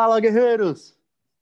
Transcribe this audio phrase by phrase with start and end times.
[0.00, 0.96] Fala, guerreiros!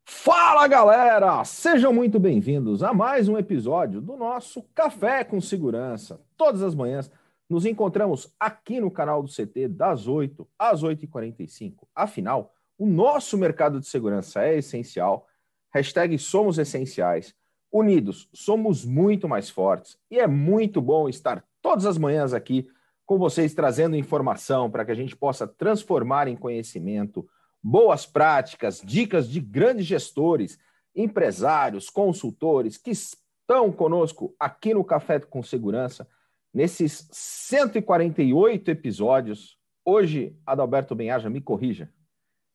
[0.07, 1.45] Fala, galera!
[1.45, 6.23] Sejam muito bem-vindos a mais um episódio do nosso Café com Segurança.
[6.39, 7.11] Todas as manhãs
[7.51, 11.87] nos encontramos aqui no canal do CT das 8 às 8h45.
[11.95, 15.27] Afinal, o nosso mercado de segurança é essencial.
[15.71, 17.35] Hashtag somos essenciais.
[17.71, 19.99] Unidos, somos muito mais fortes.
[20.11, 22.67] E é muito bom estar todas as manhãs aqui
[23.05, 27.29] com vocês trazendo informação para que a gente possa transformar em conhecimento
[27.69, 30.57] boas práticas, dicas de grandes gestores,
[30.95, 36.09] empresários, consultores que estão conosco aqui no Café com Segurança,
[36.55, 39.59] nesses 148 episódios.
[39.85, 41.93] Hoje, Adalberto Benhaja, me corrija.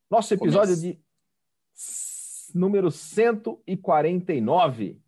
[0.09, 0.93] Nosso episódio Comece.
[0.93, 1.01] de
[2.57, 5.01] número 149.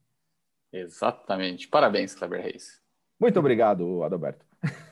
[0.73, 1.69] Exatamente.
[1.69, 2.81] Parabéns, Kleber Reis.
[3.17, 4.45] Muito obrigado, Adalberto.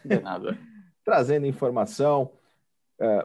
[0.05, 0.57] De nada.
[1.03, 2.31] Trazendo informação,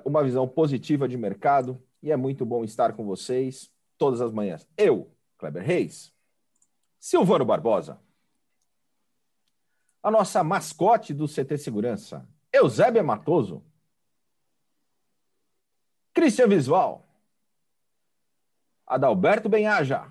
[0.05, 4.67] uma visão positiva de mercado e é muito bom estar com vocês todas as manhãs.
[4.77, 6.13] Eu, Kleber Reis,
[6.99, 8.01] Silvano Barbosa,
[10.03, 13.63] a nossa mascote do CT Segurança, Eusébia Matoso,
[16.15, 17.07] Cristian Visval,
[18.87, 20.09] Adalberto Benhaja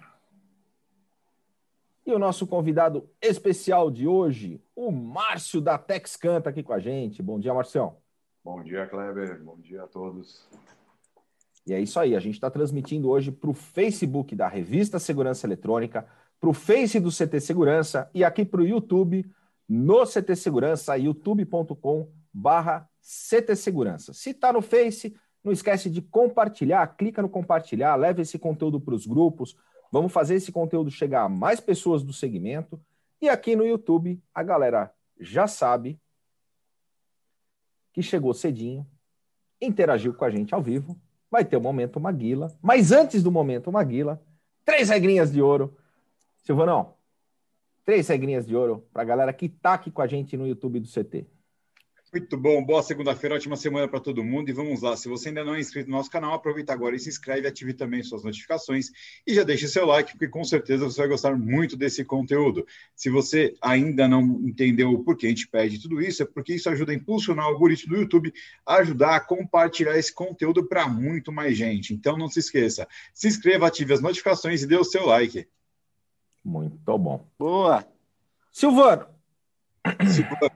[2.06, 6.80] e o nosso convidado especial de hoje, o Márcio da Texcan, está aqui com a
[6.80, 7.24] gente.
[7.24, 7.98] Bom dia, Marcião.
[8.46, 9.44] Bom dia, Kleber.
[9.44, 10.48] Bom dia a todos.
[11.66, 12.16] E é isso aí.
[12.16, 16.06] A gente está transmitindo hoje para o Facebook da Revista Segurança Eletrônica,
[16.40, 19.26] para o Face do CT Segurança e aqui para o YouTube
[19.68, 24.14] no CT Segurança, youtube.com barra CT Segurança.
[24.14, 28.94] Se está no Face, não esquece de compartilhar, clica no compartilhar, leve esse conteúdo para
[28.94, 29.58] os grupos.
[29.92, 32.80] Vamos fazer esse conteúdo chegar a mais pessoas do segmento.
[33.20, 36.00] E aqui no YouTube, a galera já sabe,
[37.96, 38.86] que chegou cedinho,
[39.62, 41.00] interagiu com a gente ao vivo.
[41.31, 42.53] Vai ter o Momento Maguila.
[42.62, 44.22] Mas antes do Momento Maguila,
[44.66, 45.78] três regrinhas de ouro.
[46.44, 46.94] Silvanão,
[47.86, 50.81] três regrinhas de ouro para a galera que está aqui com a gente no YouTube
[50.81, 51.25] do CT.
[52.16, 54.48] Muito bom, boa segunda-feira, ótima semana para todo mundo.
[54.48, 57.00] E vamos lá, se você ainda não é inscrito no nosso canal, aproveita agora e
[57.00, 58.90] se inscreve, ative também suas notificações
[59.28, 62.66] e já deixe seu like, porque com certeza você vai gostar muito desse conteúdo.
[62.96, 66.70] Se você ainda não entendeu o porquê a gente pede tudo isso, é porque isso
[66.70, 68.34] ajuda a impulsionar o algoritmo do YouTube,
[68.66, 71.94] a ajudar a compartilhar esse conteúdo para muito mais gente.
[71.94, 75.46] Então não se esqueça, se inscreva, ative as notificações e dê o seu like.
[76.46, 77.28] Muito bom.
[77.38, 77.86] Boa!
[78.54, 79.06] Silvano,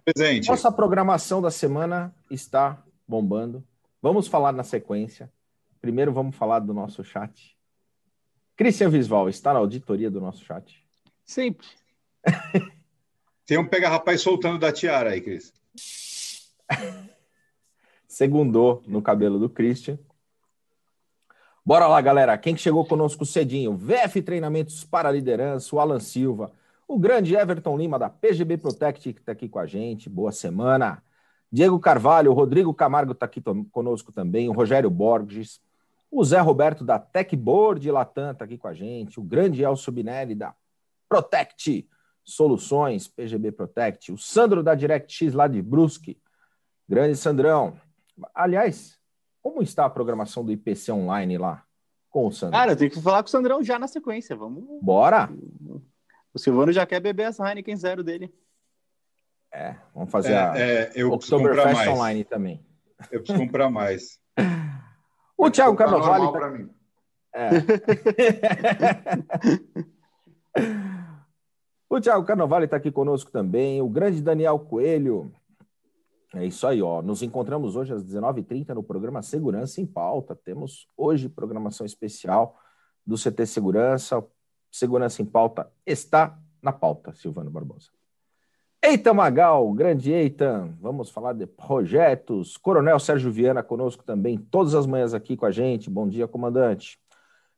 [0.04, 0.48] presente.
[0.48, 3.64] Nossa programação da semana está bombando.
[4.02, 5.32] Vamos falar na sequência.
[5.82, 7.58] Primeiro vamos falar do nosso chat.
[8.56, 10.86] Cristian Visval está na auditoria do nosso chat?
[11.24, 11.68] Sempre.
[13.46, 15.54] Tem um pega-rapaz soltando da tiara aí, Cris.
[18.08, 19.98] Segundou no cabelo do Christian.
[21.66, 22.38] Bora lá, galera.
[22.38, 23.78] Quem que chegou conosco cedinho?
[23.78, 26.52] VF Treinamentos para Liderança, o Alan Silva,
[26.90, 30.10] o grande Everton Lima, da PGB Protect, que está aqui com a gente.
[30.10, 31.04] Boa semana.
[31.52, 33.40] Diego Carvalho, o Rodrigo Camargo está aqui
[33.72, 34.50] conosco também.
[34.50, 35.62] O Rogério Borges.
[36.10, 39.20] O Zé Roberto, da Techboard Latam, está aqui com a gente.
[39.20, 40.56] O grande Elcio Binelli, da
[41.08, 41.88] Protect
[42.24, 44.12] Soluções, PGB Protect.
[44.12, 46.20] O Sandro, da DirectX, lá de Brusque.
[46.88, 47.80] Grande Sandrão.
[48.34, 48.98] Aliás,
[49.44, 51.64] como está a programação do IPC online lá?
[52.10, 52.58] Com o Sandro?
[52.58, 54.36] Cara, eu tenho que falar com o Sandrão já na sequência.
[54.36, 54.64] Vamos.
[54.82, 55.30] Bora!
[56.40, 58.34] O Silvano já quer beber essa Heineken zero dele.
[59.52, 61.90] É, vamos fazer é, a é, eu Oktoberfest mais.
[61.90, 62.66] online também.
[63.12, 64.18] Eu preciso comprar mais.
[65.38, 66.32] o Thiago Carnovale.
[66.32, 66.50] Tá...
[66.50, 66.70] mim.
[67.36, 67.50] É.
[71.90, 73.82] o Thiago Carnovale está aqui conosco também.
[73.82, 75.34] O grande Daniel Coelho.
[76.34, 77.02] É isso aí, ó.
[77.02, 80.38] Nos encontramos hoje às 19h30 no programa Segurança em Pauta.
[80.38, 82.58] Temos hoje programação especial
[83.06, 84.26] do CT Segurança.
[84.72, 87.90] Segurança em Pauta está na pauta, Silvano Barbosa.
[88.82, 92.56] Eitan Magal, grande Eitan, vamos falar de projetos.
[92.56, 95.90] Coronel Sérgio Viana conosco também, todas as manhãs aqui com a gente.
[95.90, 96.98] Bom dia, comandante.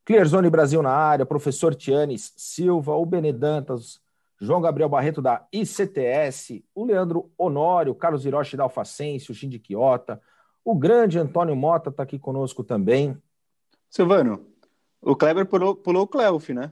[0.03, 4.01] Clearzone Brasil na área, professor Tianes Silva, o Benedantas,
[4.39, 10.19] João Gabriel Barreto da ICTS, o Leandro Honório, Carlos Hiroshi da Alfacense, o Shindy Quiota,
[10.65, 13.15] o grande Antônio Mota está aqui conosco também.
[13.87, 14.43] Silvano,
[14.99, 16.71] o Kleber pulou, pulou o Cleuf, né?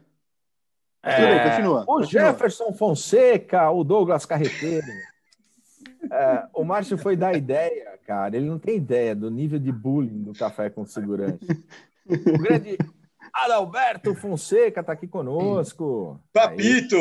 [1.01, 1.81] É, continua.
[1.81, 2.25] O continua.
[2.25, 4.85] Jefferson Fonseca, o Douglas Carreteiro.
[6.11, 8.35] é, o Márcio foi dar ideia, cara.
[8.35, 11.39] Ele não tem ideia do nível de bullying do Café com Segurança.
[12.05, 12.77] O grande
[13.33, 16.19] Adalberto Fonseca está aqui conosco.
[16.33, 16.97] Papito!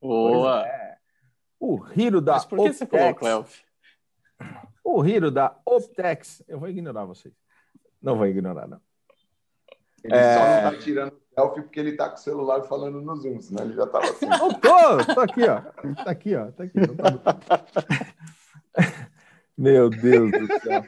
[0.00, 0.66] Boa!
[0.66, 0.96] É.
[1.60, 2.78] O Hiro da Mas por que Optex.
[2.78, 3.60] você falou, Cleof?
[4.84, 6.42] O Hiro da Optex.
[6.46, 7.34] Eu vou ignorar vocês.
[8.00, 8.80] Não vou ignorar, não.
[10.06, 10.34] Ele é...
[10.34, 13.64] só não tá tirando selfie porque ele tá com o celular falando no Zoom, senão
[13.64, 14.26] ele já tava assim.
[14.26, 15.60] Não tô, tô aqui, ó.
[16.02, 16.46] Tá aqui, ó.
[16.52, 16.78] Tá aqui.
[19.56, 20.84] Meu Deus do céu.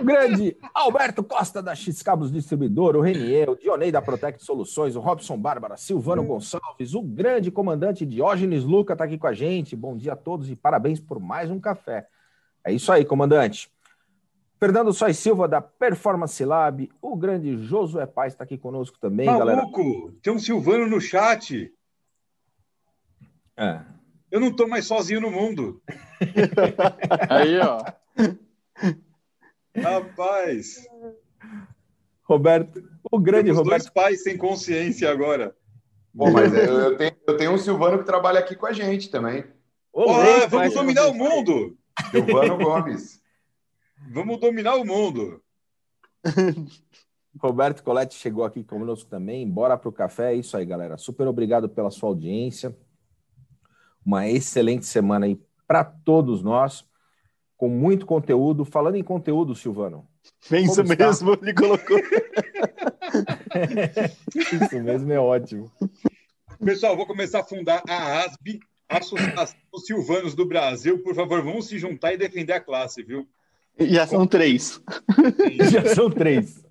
[0.00, 4.96] O grande Alberto Costa da X Cabos Distribuidor, o Renier, o Dionei da Protect Soluções,
[4.96, 9.76] o Robson Bárbara, Silvano Gonçalves, o grande comandante Diógenes Luca está aqui com a gente.
[9.76, 12.06] Bom dia a todos e parabéns por mais um café.
[12.64, 13.70] É isso aí, comandante.
[14.60, 19.46] Fernando Sois Silva da Performance Lab, o grande Josué Paz está aqui conosco também, Maluco,
[19.46, 19.66] galera.
[20.22, 21.72] Tem um Silvano no chat.
[23.56, 23.80] É.
[24.30, 25.82] Eu não estou mais sozinho no mundo.
[27.30, 27.82] Aí, ó.
[29.74, 30.86] Rapaz.
[32.22, 33.80] Roberto, o grande Temos Roberto.
[33.80, 35.56] dois pais sem consciência agora.
[36.12, 39.10] Bom, mas eu, eu tenho, eu tenho um Silvano que trabalha aqui com a gente
[39.10, 39.42] também.
[39.90, 41.78] Olá, louco, vamos dominar o mundo.
[42.10, 43.19] Silvano Gomes.
[44.08, 45.42] Vamos dominar o mundo.
[47.38, 49.48] Roberto Coletti chegou aqui conosco também.
[49.48, 50.32] Bora para o café.
[50.32, 50.96] É isso aí, galera.
[50.96, 52.76] Super obrigado pela sua audiência.
[54.04, 56.84] Uma excelente semana aí para todos nós,
[57.56, 58.64] com muito conteúdo.
[58.64, 60.08] Falando em conteúdo, Silvano.
[60.50, 61.98] Bem isso mesmo, ele colocou.
[64.34, 65.70] Isso mesmo é ótimo.
[66.64, 71.02] Pessoal, vou começar a fundar a ASB, Associação dos Silvanos do Brasil.
[71.02, 73.28] Por favor, vamos se juntar e defender a classe, viu?
[73.80, 74.80] Já são três.
[75.70, 76.64] Já são três.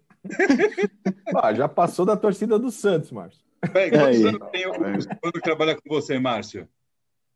[1.35, 3.41] Ah, já passou da torcida do Santos, Márcio.
[3.73, 4.25] Peraí, quantos Aí.
[4.27, 6.67] anos tem o Silvano que trabalha com você, Márcio?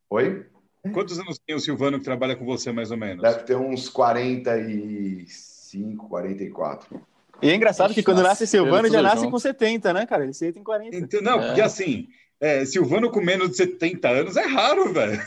[0.10, 0.46] Oi?
[0.94, 3.22] Quantos anos tem o Silvano que trabalha com você, mais ou menos?
[3.24, 7.02] Deve ter uns 45, 44.
[7.42, 9.32] E é engraçado que quando nasce Silvano já nasce junto.
[9.32, 10.24] com 70, né, cara?
[10.24, 10.96] Ele tem 40.
[10.96, 11.48] Então, não, É.
[11.48, 12.08] porque assim,
[12.40, 15.20] é, Silvano com menos de 70 anos é raro, velho.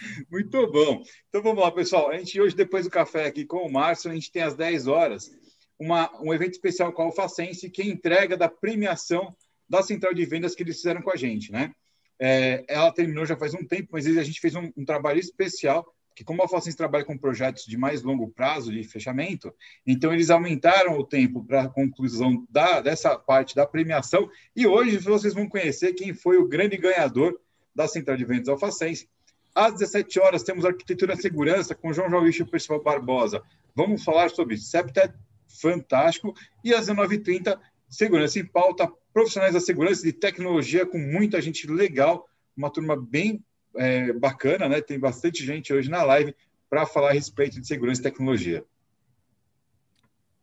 [0.30, 1.02] Muito bom.
[1.28, 2.10] Então vamos lá, pessoal.
[2.10, 4.86] A gente hoje, depois do café aqui com o Márcio, a gente tem às 10
[4.86, 5.30] horas
[5.78, 9.34] uma, um evento especial com a Alfacense, que é entrega da premiação
[9.68, 11.72] da central de vendas que eles fizeram com a gente, né?
[12.18, 15.86] É, ela terminou já faz um tempo, mas a gente fez um, um trabalho especial,
[16.14, 19.54] que como a Alfacense trabalha com projetos de mais longo prazo de fechamento,
[19.86, 24.98] então eles aumentaram o tempo para a conclusão da, dessa parte da premiação e hoje
[24.98, 27.40] vocês vão conhecer quem foi o grande ganhador
[27.74, 29.08] da Central de Vendas Alfacense.
[29.54, 33.42] Às 17 horas temos Arquitetura e Segurança com João João e Percival Barbosa.
[33.74, 35.12] Vamos falar sobre Septet,
[35.60, 36.34] fantástico.
[36.64, 37.58] E às 19h30,
[37.88, 43.44] Segurança em Pauta, profissionais da segurança e tecnologia com muita gente legal, uma turma bem
[43.76, 44.80] é, bacana, né?
[44.80, 46.34] Tem bastante gente hoje na live
[46.68, 48.64] para falar a respeito de segurança e tecnologia.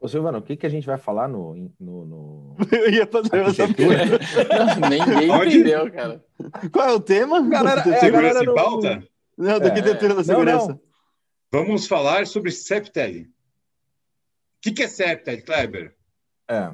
[0.08, 1.70] Ô, Silvano, o que, que a gente vai falar no.
[1.78, 2.56] no, no...
[2.72, 3.68] Eu ia fazer essa?
[3.68, 6.24] Não, ninguém entendeu, cara.
[6.72, 7.42] Qual é o tema?
[7.50, 9.08] Galera, é, Segurança galera em não- Pauta?
[9.38, 10.68] Não, da arquitetura da Não, segurança.
[10.70, 10.82] não.
[11.52, 13.24] Vamos falar sobre Septeg.
[13.24, 13.28] O
[14.62, 15.94] que, que é Septeg, Kleber?
[16.48, 16.72] É.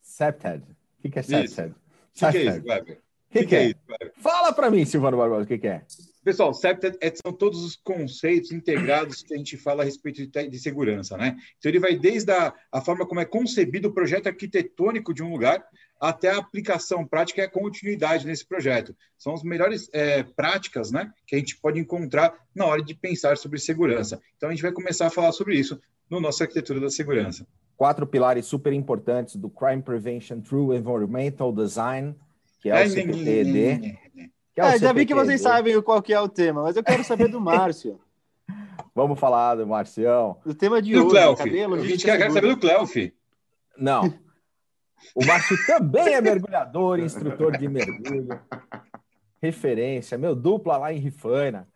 [0.00, 0.62] Septed.
[0.62, 1.54] O que, que é Isso.
[1.56, 1.70] Septed?
[1.72, 2.62] O que, que é isso, Septed.
[2.64, 2.94] Kleber?
[2.94, 3.64] O que, que é?
[3.64, 4.12] isso, Kleber?
[4.18, 5.82] Fala pra mim, Silvano Barbosa, o que, que é?
[6.24, 10.48] Pessoal, Septet é- são todos os conceitos integrados que a gente fala a respeito de,
[10.48, 11.36] de segurança, né?
[11.58, 15.30] Então ele vai desde a, a forma como é concebido o projeto arquitetônico de um
[15.30, 15.62] lugar
[16.00, 18.96] até a aplicação prática e a continuidade nesse projeto.
[19.18, 23.36] São as melhores é, práticas, né, que a gente pode encontrar na hora de pensar
[23.36, 24.20] sobre segurança.
[24.36, 27.46] Então a gente vai começar a falar sobre isso no nosso arquitetura da segurança.
[27.76, 32.14] Quatro pilares super importantes do Crime Prevention Through Environmental Design,
[32.60, 33.98] que é o CPTED.
[34.54, 36.84] Que é Ah, já vi que vocês sabem qual que é o tema, mas eu
[36.84, 38.00] quero saber do Márcio.
[38.94, 40.38] Vamos falar do Marcião.
[40.46, 43.12] O tema de E o hoje, cadê a A gente quer, saber do Cleuf.
[43.78, 44.02] Não.
[45.14, 48.40] O Márcio também é mergulhador, instrutor de mergulho.
[49.42, 51.68] Referência, meu dupla lá em Rifaina.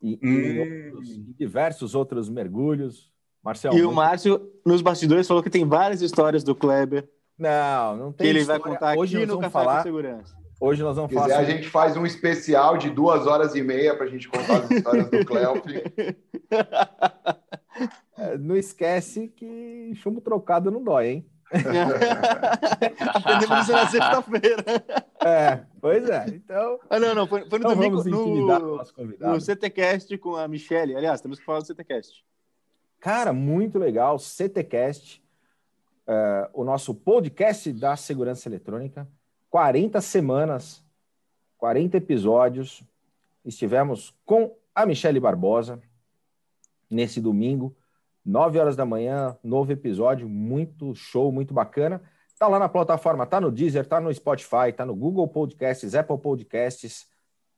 [0.00, 0.60] E, e Hum.
[0.94, 3.12] outros- em diversos outros mergulhos.
[3.42, 3.76] Marcião.
[3.76, 7.06] E o Márcio, nos bastidores, falou que tem várias histórias do Kleber
[7.38, 8.78] Não, não que tem ele vai história.
[8.78, 10.36] contar Hoje aqui no vamos Café falar, com Segurança.
[10.60, 14.06] Hoje nós vamos quiser, a gente faz um especial de duas horas e meia para
[14.06, 15.62] a gente contar as histórias do Cleof.
[18.16, 21.30] É, Não esquece que chumbo trocado não dói, hein?
[23.14, 24.64] Aprendemos isso na sexta-feira.
[25.24, 26.26] É, pois é.
[26.28, 29.40] Então, Ah, não, não, foi, foi no não domingo vamos intimidar o no, nosso no.
[29.40, 30.96] CTCast com a Michelle.
[30.96, 32.24] Aliás, temos que falar do CTCast.
[32.98, 34.18] Cara, muito legal.
[34.18, 35.22] CTCast,
[36.06, 39.06] é, o nosso podcast da segurança eletrônica.
[39.50, 40.84] 40 semanas,
[41.56, 42.82] 40 episódios.
[43.44, 45.80] Estivemos com a Michele Barbosa
[46.90, 47.76] nesse domingo,
[48.24, 52.02] 9 horas da manhã, novo episódio, muito show, muito bacana.
[52.38, 56.18] Tá lá na plataforma, tá no Deezer, tá no Spotify, tá no Google Podcasts, Apple
[56.18, 57.08] Podcasts,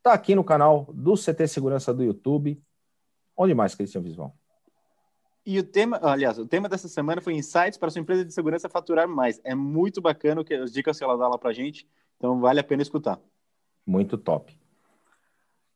[0.03, 2.63] tá aqui no canal do CT Segurança do YouTube.
[3.37, 4.40] Onde mais, Cristian Visval?
[5.51, 8.69] E o tema, aliás, o tema dessa semana foi insights para sua empresa de segurança
[8.69, 9.41] faturar mais.
[9.43, 12.63] É muito bacana que as dicas que ela dá lá para gente, então vale a
[12.63, 13.19] pena escutar.
[13.85, 14.57] Muito top.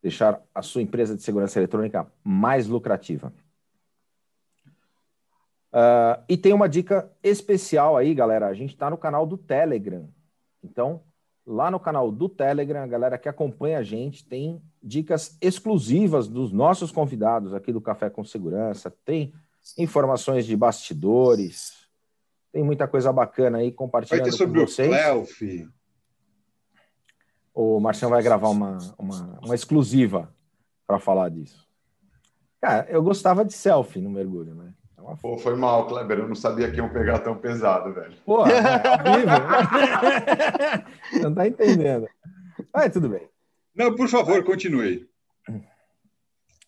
[0.01, 3.35] Deixar a sua empresa de segurança eletrônica mais lucrativa.
[5.73, 8.47] Uh, e tem uma dica especial aí, galera.
[8.47, 10.09] A gente está no canal do Telegram.
[10.63, 11.03] Então,
[11.45, 16.53] lá no canal do Telegram, a galera que acompanha a gente tem dicas exclusivas dos
[16.53, 18.89] nossos convidados aqui do Café com Segurança.
[19.05, 19.35] Tem
[19.79, 21.89] informações de bastidores.
[22.53, 24.89] Tem muita coisa bacana aí compartilhando vai ter sobre com vocês.
[24.89, 25.43] O Clelf.
[27.55, 30.33] O Marcião vai gravar uma, uma, uma exclusiva
[30.87, 31.65] para falar disso.
[32.61, 34.75] Cara, eu gostava de selfie no mergulho, né?
[34.99, 36.19] É Pô, foi mal, Kleber.
[36.21, 38.15] Eu não sabia que iam pegar tão pesado, velho.
[38.25, 38.51] Pô, é
[39.11, 39.39] horrível.
[41.23, 42.09] não tá entendendo.
[42.73, 43.29] Mas tudo bem.
[43.75, 45.09] Não, por favor, continue.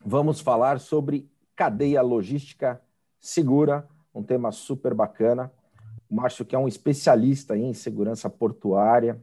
[0.04, 2.80] Vamos falar sobre cadeia logística
[3.20, 5.52] segura, um tema super bacana.
[6.08, 9.20] O Márcio, que é um especialista em segurança portuária,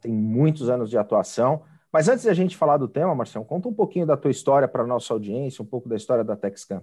[0.00, 1.62] tem muitos anos de atuação.
[1.92, 4.68] Mas antes de a gente falar do tema, Marcelo, conta um pouquinho da tua história
[4.68, 6.82] para a nossa audiência, um pouco da história da Texcam.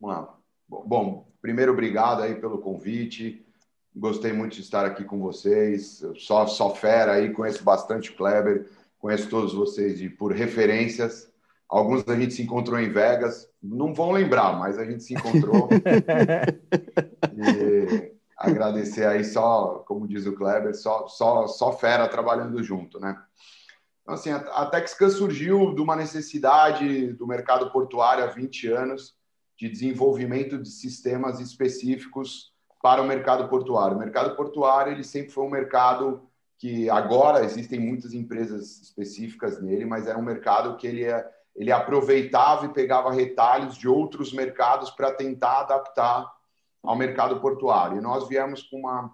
[0.00, 0.38] Vamos lá.
[0.68, 3.46] Bom, primeiro, obrigado aí pelo convite.
[3.94, 6.04] Gostei muito de estar aqui com vocês.
[6.16, 11.30] Só, só fera aí, conheço bastante o Kleber, conheço todos vocês de, por referências.
[11.70, 15.68] Alguns a gente se encontrou em Vegas, não vão lembrar, mas a gente se encontrou.
[17.32, 23.16] e agradecer aí só, como diz o Kleber, só, só, só fera trabalhando junto, né?
[24.02, 29.14] Então, assim, a, Texcan surgiu de uma necessidade do mercado portuário há 20 anos
[29.56, 33.96] de desenvolvimento de sistemas específicos para o mercado portuário.
[33.96, 36.22] O mercado portuário ele sempre foi um mercado
[36.58, 41.04] que agora existem muitas empresas específicas nele, mas era um mercado que ele,
[41.54, 46.30] ele aproveitava e pegava retalhos de outros mercados para tentar adaptar
[46.82, 47.98] ao mercado portuário.
[47.98, 49.12] E nós viemos com uma,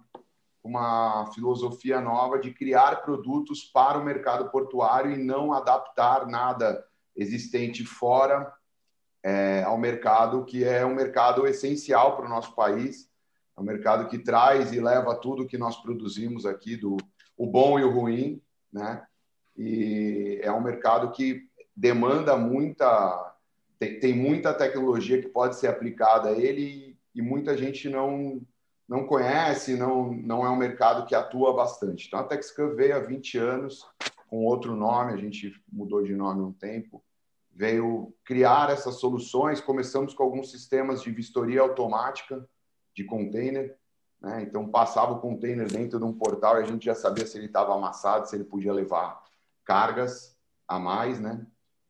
[0.63, 6.85] uma filosofia nova de criar produtos para o mercado portuário e não adaptar nada
[7.17, 8.53] existente fora
[9.23, 13.11] é, ao mercado, que é um mercado essencial para o nosso país,
[13.57, 16.97] é um mercado que traz e leva tudo que nós produzimos aqui, do
[17.37, 18.41] o bom e o ruim,
[18.73, 19.05] né?
[19.57, 21.46] E é um mercado que
[21.77, 23.35] demanda muita,
[23.79, 28.41] tem, tem muita tecnologia que pode ser aplicada a ele e, muita gente não
[28.89, 32.07] não conhece, não, não é um mercado que atua bastante.
[32.07, 33.85] Então, a Texcan veio há 20 anos
[34.29, 37.03] com outro nome, a gente mudou de nome um tempo,
[37.53, 39.61] veio criar essas soluções.
[39.61, 42.49] Começamos com alguns sistemas de vistoria automática
[42.95, 43.77] de container.
[44.21, 44.43] Né?
[44.43, 47.47] Então, passava o container dentro de um portal e a gente já sabia se ele
[47.47, 49.21] estava amassado, se ele podia levar
[49.65, 50.37] cargas
[50.69, 51.45] a mais, né?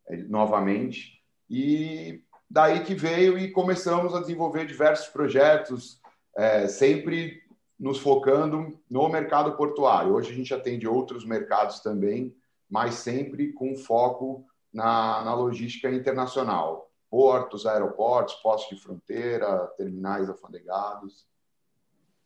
[0.09, 1.23] É, novamente.
[1.49, 6.01] E daí que veio e começamos a desenvolver diversos projetos,
[6.37, 7.43] é, sempre
[7.79, 10.15] nos focando no mercado portuário.
[10.15, 12.35] Hoje a gente atende outros mercados também,
[12.69, 16.91] mas sempre com foco na, na logística internacional.
[17.11, 21.27] Portos, aeroportos, postos de fronteira, terminais alfandegados.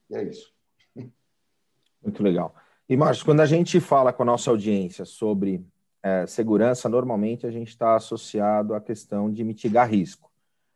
[0.09, 0.53] E é isso.
[2.03, 2.55] Muito legal.
[2.89, 5.65] E, Márcio, quando a gente fala com a nossa audiência sobre
[6.03, 10.31] é, segurança, normalmente a gente está associado à questão de mitigar risco.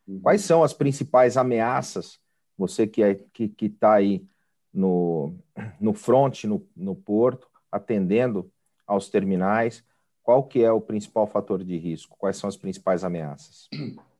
[0.07, 0.19] Uhum.
[0.21, 2.19] Quais são as principais ameaças?
[2.57, 4.25] Você que é, está que, que tá aí
[4.73, 5.33] no,
[5.79, 8.51] no front, no, no porto, atendendo
[8.85, 9.83] aos terminais,
[10.21, 12.15] qual que é o principal fator de risco?
[12.17, 13.69] Quais são as principais ameaças?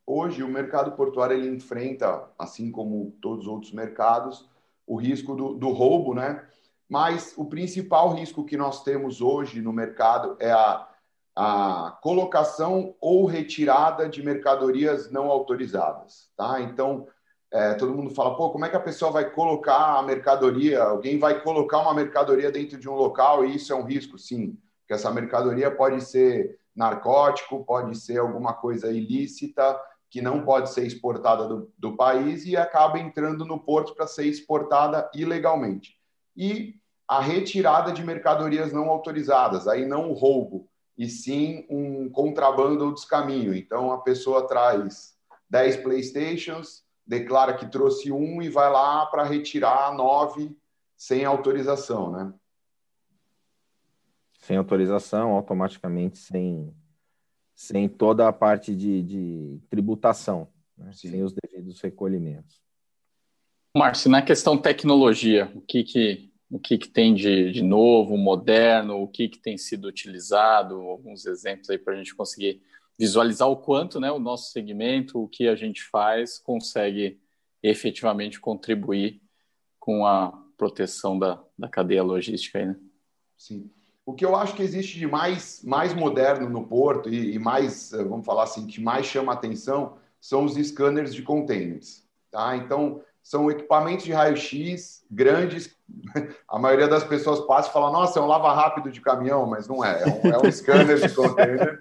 [0.05, 4.47] Hoje, o mercado portuário ele enfrenta, assim como todos os outros mercados,
[4.85, 6.45] o risco do, do roubo, né?
[6.87, 10.87] Mas o principal risco que nós temos hoje no mercado é a,
[11.35, 16.61] a colocação ou retirada de mercadorias não autorizadas, tá?
[16.61, 17.07] Então,
[17.51, 20.81] é, todo mundo fala, pô, como é que a pessoa vai colocar a mercadoria?
[20.81, 24.17] Alguém vai colocar uma mercadoria dentro de um local e isso é um risco?
[24.17, 30.71] Sim que essa mercadoria pode ser narcótico, pode ser alguma coisa ilícita que não pode
[30.71, 35.97] ser exportada do, do país e acaba entrando no porto para ser exportada ilegalmente.
[36.35, 36.75] E
[37.07, 42.93] a retirada de mercadorias não autorizadas, aí não o roubo, e sim um contrabando ou
[42.93, 43.53] descaminho.
[43.53, 45.17] Então a pessoa traz
[45.49, 50.55] 10 PlayStations, declara que trouxe um e vai lá para retirar nove
[50.97, 52.33] sem autorização, né?
[54.39, 56.71] sem autorização, automaticamente sem,
[57.55, 60.47] sem toda a parte de, de tributação,
[60.77, 60.91] né?
[60.93, 62.63] sem os devidos recolhimentos.
[63.75, 69.01] Márcio, na questão tecnologia, o que, que, o que, que tem de, de novo, moderno,
[69.01, 72.61] o que, que tem sido utilizado, alguns exemplos aí para a gente conseguir
[72.97, 77.19] visualizar o quanto né, o nosso segmento, o que a gente faz, consegue
[77.61, 79.21] efetivamente contribuir
[79.79, 82.75] com a proteção da, da cadeia logística aí, né?
[83.37, 83.69] Sim.
[84.05, 87.91] O que eu acho que existe de mais, mais moderno no porto e, e mais,
[87.91, 92.03] eh, vamos falar assim, que mais chama atenção são os scanners de containers.
[92.31, 92.55] Tá?
[92.55, 95.75] Então, são equipamentos de raio-x grandes.
[96.47, 99.83] A maioria das pessoas passa e fala: Nossa, é um lava-rápido de caminhão, mas não
[99.83, 100.03] é.
[100.03, 101.79] É um, é um scanner de container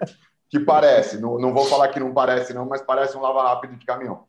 [0.49, 1.19] que parece.
[1.19, 4.25] Não, não vou falar que não parece, não, mas parece um lava-rápido de caminhão.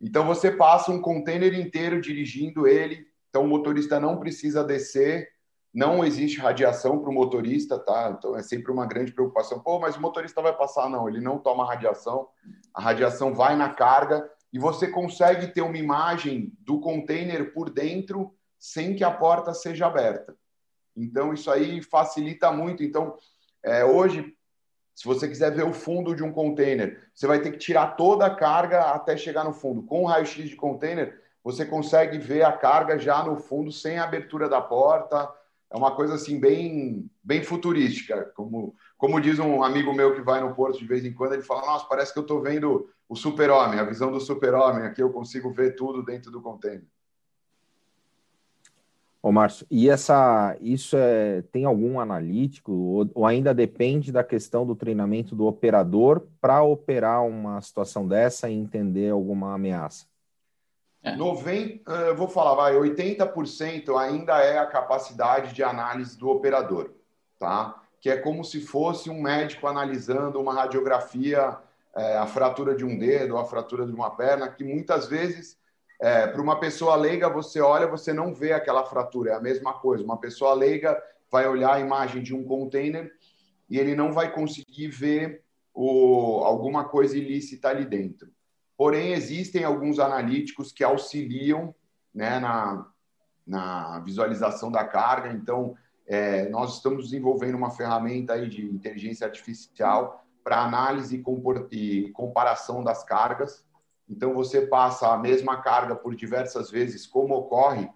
[0.00, 3.06] Então, você passa um container inteiro dirigindo ele.
[3.30, 5.28] Então, o motorista não precisa descer
[5.72, 8.14] não existe radiação para o motorista, tá?
[8.14, 9.58] Então é sempre uma grande preocupação.
[9.58, 10.86] Pô, mas o motorista vai passar?
[10.90, 12.28] Não, ele não toma radiação.
[12.74, 18.34] A radiação vai na carga e você consegue ter uma imagem do container por dentro
[18.58, 20.36] sem que a porta seja aberta.
[20.96, 22.82] Então isso aí facilita muito.
[22.82, 23.16] Então
[23.62, 24.36] é, hoje,
[24.94, 28.26] se você quiser ver o fundo de um container, você vai ter que tirar toda
[28.26, 29.82] a carga até chegar no fundo.
[29.82, 34.04] Com o raio-x de container, você consegue ver a carga já no fundo sem a
[34.04, 35.32] abertura da porta
[35.72, 38.30] é uma coisa assim bem, bem futurística.
[38.36, 41.42] Como, como diz um amigo meu que vai no porto de vez em quando, ele
[41.42, 44.84] fala: Nossa, parece que eu estou vendo o super-homem, a visão do super-homem.
[44.84, 46.84] Aqui eu consigo ver tudo dentro do container.
[49.20, 54.64] Ô, Márcio, e essa, isso é, tem algum analítico ou, ou ainda depende da questão
[54.64, 60.06] do treinamento do operador para operar uma situação dessa e entender alguma ameaça?
[61.02, 61.16] É.
[61.16, 66.92] 90, eu vou falar, vai, 80% ainda é a capacidade de análise do operador,
[67.36, 67.81] tá?
[68.02, 71.56] Que é como se fosse um médico analisando uma radiografia,
[71.96, 75.56] é, a fratura de um dedo, a fratura de uma perna, que muitas vezes,
[76.00, 79.72] é, para uma pessoa leiga, você olha, você não vê aquela fratura, é a mesma
[79.74, 80.04] coisa.
[80.04, 83.10] Uma pessoa leiga vai olhar a imagem de um container
[83.70, 85.42] e ele não vai conseguir ver
[85.72, 88.28] o, alguma coisa ilícita ali dentro.
[88.76, 91.74] Porém, existem alguns analíticos que auxiliam
[92.14, 92.86] né, na,
[93.46, 95.32] na visualização da carga.
[95.32, 101.22] Então, é, nós estamos desenvolvendo uma ferramenta aí de inteligência artificial para análise
[101.70, 103.64] e comparação das cargas.
[104.08, 107.88] Então, você passa a mesma carga por diversas vezes, como ocorre.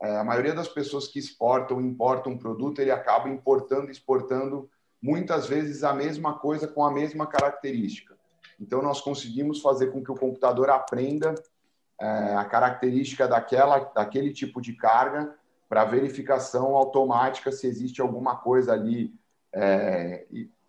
[0.00, 4.68] É, a maioria das pessoas que exportam, importam um produto, ele acaba importando e exportando
[5.00, 8.16] muitas vezes a mesma coisa com a mesma característica.
[8.60, 11.34] Então, nós conseguimos fazer com que o computador aprenda
[12.00, 15.36] é, a característica daquela, daquele tipo de carga
[15.72, 19.10] para verificação automática se existe alguma coisa ali,
[19.54, 20.26] é,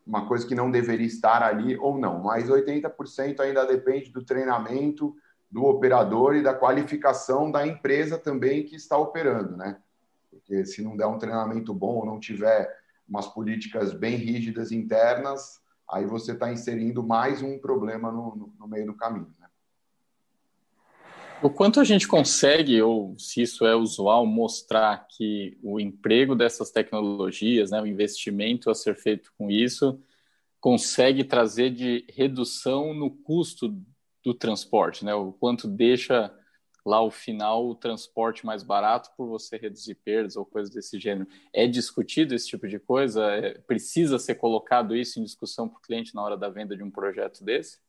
[0.08, 2.24] uma coisa que não deveria estar ali ou não.
[2.24, 5.13] Mas 80% ainda depende do treinamento
[5.52, 9.78] do operador e da qualificação da empresa também que está operando, né?
[10.32, 12.74] Porque se não der um treinamento bom ou não tiver
[13.06, 15.60] umas políticas bem rígidas internas,
[15.92, 19.36] aí você está inserindo mais um problema no, no, no meio do caminho.
[19.38, 19.42] Né?
[21.43, 26.71] O quanto a gente consegue, ou se isso é usual, mostrar que o emprego dessas
[26.71, 30.01] tecnologias, né, o investimento a ser feito com isso,
[30.62, 33.75] consegue trazer de redução no custo
[34.23, 35.13] do transporte, né?
[35.13, 36.34] O quanto deixa
[36.86, 41.27] lá o final o transporte mais barato por você reduzir perdas ou coisas desse gênero.
[41.51, 43.21] É discutido esse tipo de coisa?
[43.34, 46.84] É, precisa ser colocado isso em discussão para o cliente na hora da venda de
[46.84, 47.79] um projeto desse?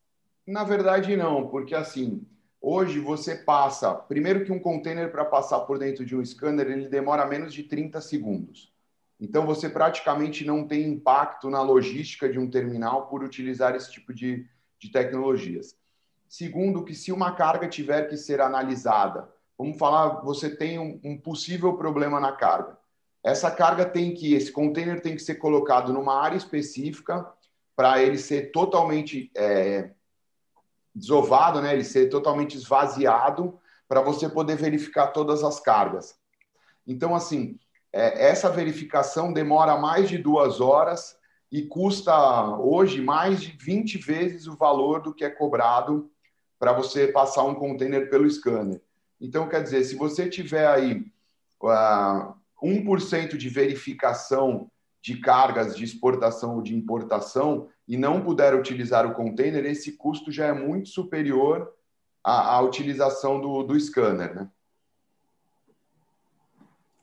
[0.44, 2.26] Na verdade, não, porque assim,
[2.64, 3.94] hoje você passa.
[3.94, 7.64] Primeiro que um container para passar por dentro de um scanner ele demora menos de
[7.64, 8.72] 30 segundos.
[9.20, 14.14] Então você praticamente não tem impacto na logística de um terminal por utilizar esse tipo
[14.14, 14.46] de,
[14.78, 15.76] de tecnologias.
[16.26, 21.18] Segundo, que se uma carga tiver que ser analisada, vamos falar, você tem um, um
[21.18, 22.78] possível problema na carga.
[23.22, 27.26] Essa carga tem que, esse container tem que ser colocado numa área específica
[27.76, 29.90] para ele ser totalmente é,
[30.94, 31.72] desovado, né?
[31.72, 36.14] ele ser totalmente esvaziado para você poder verificar todas as cargas.
[36.86, 37.58] Então, assim,
[37.92, 41.16] é, essa verificação demora mais de duas horas
[41.50, 46.10] e custa hoje mais de 20 vezes o valor do que é cobrado
[46.58, 48.80] para você passar um container pelo scanner.
[49.20, 51.06] Então, quer dizer, se você tiver aí
[51.62, 54.70] uh, 1% de verificação
[55.04, 60.32] de cargas de exportação ou de importação e não puder utilizar o container, esse custo
[60.32, 61.70] já é muito superior
[62.24, 64.50] à, à utilização do, do scanner, né?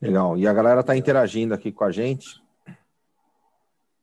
[0.01, 0.35] Legal.
[0.35, 2.41] E a galera está interagindo aqui com a gente.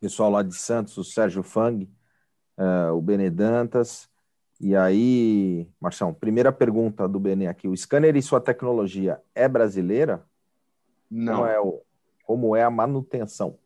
[0.00, 1.90] Pessoal lá de Santos, o Sérgio Fang,
[2.56, 4.08] uh, o Benedantas,
[4.60, 10.24] e aí, Marção, primeira pergunta do Benê aqui: o scanner e sua tecnologia é brasileira?
[11.10, 11.38] Não.
[11.38, 11.82] Como é, o,
[12.24, 13.58] como é a manutenção?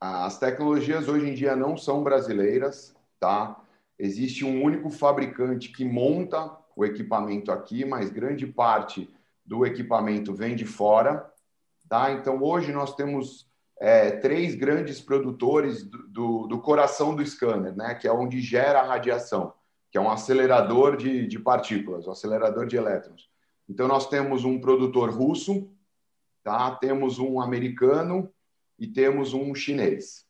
[0.00, 3.60] As tecnologias hoje em dia não são brasileiras, tá?
[3.98, 9.12] Existe um único fabricante que monta o equipamento aqui, mas grande parte
[9.44, 11.28] do equipamento vem de fora,
[11.88, 12.12] tá?
[12.12, 13.48] Então hoje nós temos
[13.80, 17.96] é, três grandes produtores do, do, do, coração do scanner, né?
[17.96, 19.52] Que é onde gera a radiação,
[19.90, 23.28] que é um acelerador de, de partículas, um acelerador de elétrons.
[23.68, 25.68] Então nós temos um produtor russo,
[26.44, 26.70] tá?
[26.76, 28.32] Temos um americano
[28.78, 30.26] e temos um chinês.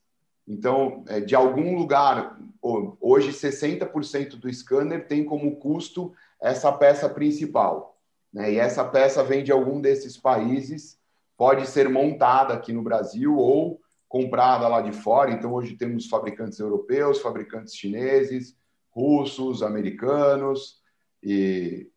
[0.47, 7.97] Então, é, de algum lugar, hoje 60% do scanner tem como custo essa peça principal.
[8.33, 8.53] Né?
[8.53, 10.97] E essa peça vem de algum desses países,
[11.37, 15.31] pode ser montada aqui no Brasil ou comprada lá de fora.
[15.31, 18.57] Então, hoje temos fabricantes europeus, fabricantes chineses,
[18.89, 20.79] russos, americanos,
[21.21, 21.87] e,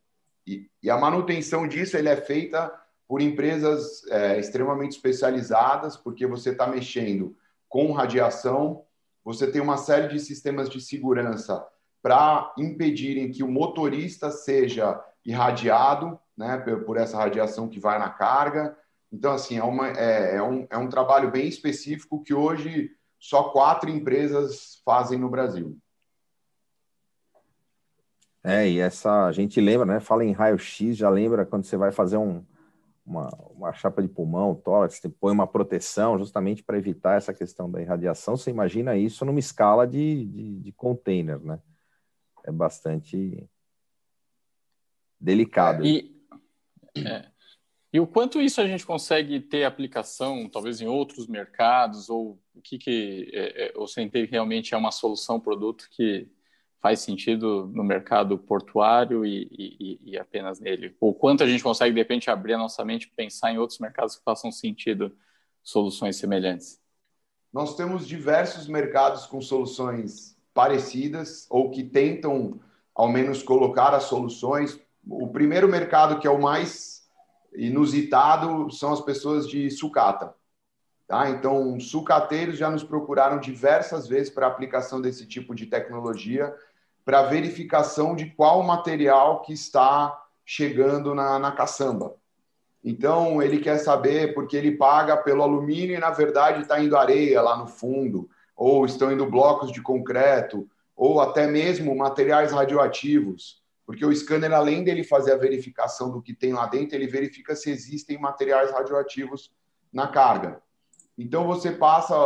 [0.46, 2.70] e, e a manutenção disso ele é feita
[3.12, 7.36] por empresas é, extremamente especializadas, porque você está mexendo
[7.68, 8.86] com radiação,
[9.22, 11.62] você tem uma série de sistemas de segurança
[12.02, 18.74] para impedirem que o motorista seja irradiado né, por essa radiação que vai na carga.
[19.12, 23.50] Então, assim, é, uma, é, é, um, é um trabalho bem específico que hoje só
[23.50, 25.76] quatro empresas fazem no Brasil.
[28.42, 30.00] É, e essa a gente lembra, né?
[30.00, 32.42] Fala em raio-x, já lembra quando você vai fazer um,
[33.04, 37.70] uma, uma chapa de pulmão, tórax, você põe uma proteção justamente para evitar essa questão
[37.70, 38.36] da irradiação.
[38.36, 41.60] Você imagina isso numa escala de, de, de container, né?
[42.44, 43.48] É bastante
[45.20, 45.84] delicado.
[45.84, 46.14] E,
[46.96, 47.26] é,
[47.92, 52.60] e o quanto isso a gente consegue ter aplicação, talvez em outros mercados, ou o
[52.60, 56.28] que, que é, é, você entende realmente é uma solução, produto que
[56.82, 60.96] faz sentido no mercado portuário e, e, e, apenas nele?
[61.00, 63.78] Ou quanto a gente consegue, de repente, abrir a nossa mente e pensar em outros
[63.78, 65.16] mercados que façam sentido
[65.62, 66.80] soluções semelhantes?
[67.52, 72.60] Nós temos diversos mercados com soluções parecidas ou que tentam,
[72.92, 74.80] ao menos, colocar as soluções.
[75.08, 77.08] O primeiro mercado, que é o mais
[77.54, 80.34] inusitado, são as pessoas de sucata.
[81.06, 81.30] Tá?
[81.30, 86.52] Então, sucateiros já nos procuraram diversas vezes para aplicação desse tipo de tecnologia
[87.04, 92.14] para verificação de qual material que está chegando na, na caçamba.
[92.84, 97.40] Então, ele quer saber porque ele paga pelo alumínio e, na verdade, está indo areia
[97.40, 103.62] lá no fundo, ou estão indo blocos de concreto, ou até mesmo materiais radioativos.
[103.86, 107.54] Porque o scanner, além dele fazer a verificação do que tem lá dentro, ele verifica
[107.54, 109.52] se existem materiais radioativos
[109.92, 110.60] na carga.
[111.22, 112.16] Então você passa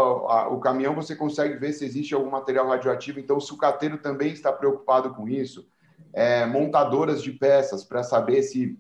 [0.48, 3.20] o caminhão, você consegue ver se existe algum material radioativo.
[3.20, 5.68] Então o sucateiro também está preocupado com isso.
[6.14, 8.78] É, montadoras de peças para saber se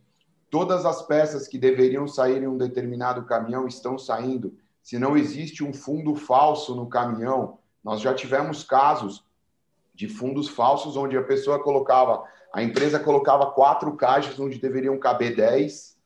[0.48, 4.56] todas as peças que deveriam sair em um determinado caminhão estão saindo.
[4.82, 9.22] Se não existe um fundo falso no caminhão, nós já tivemos casos
[9.94, 12.24] de fundos falsos onde a pessoa colocava,
[12.54, 15.98] a empresa colocava quatro caixas onde deveriam caber dez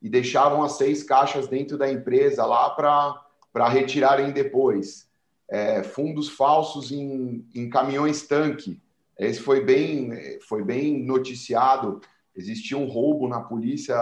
[0.00, 5.08] e deixavam as seis caixas dentro da empresa lá para para retirarem depois.
[5.50, 8.80] É, fundos falsos em, em caminhões tanque.
[9.18, 12.00] Esse foi bem, foi bem noticiado.
[12.36, 13.96] Existia um roubo na polícia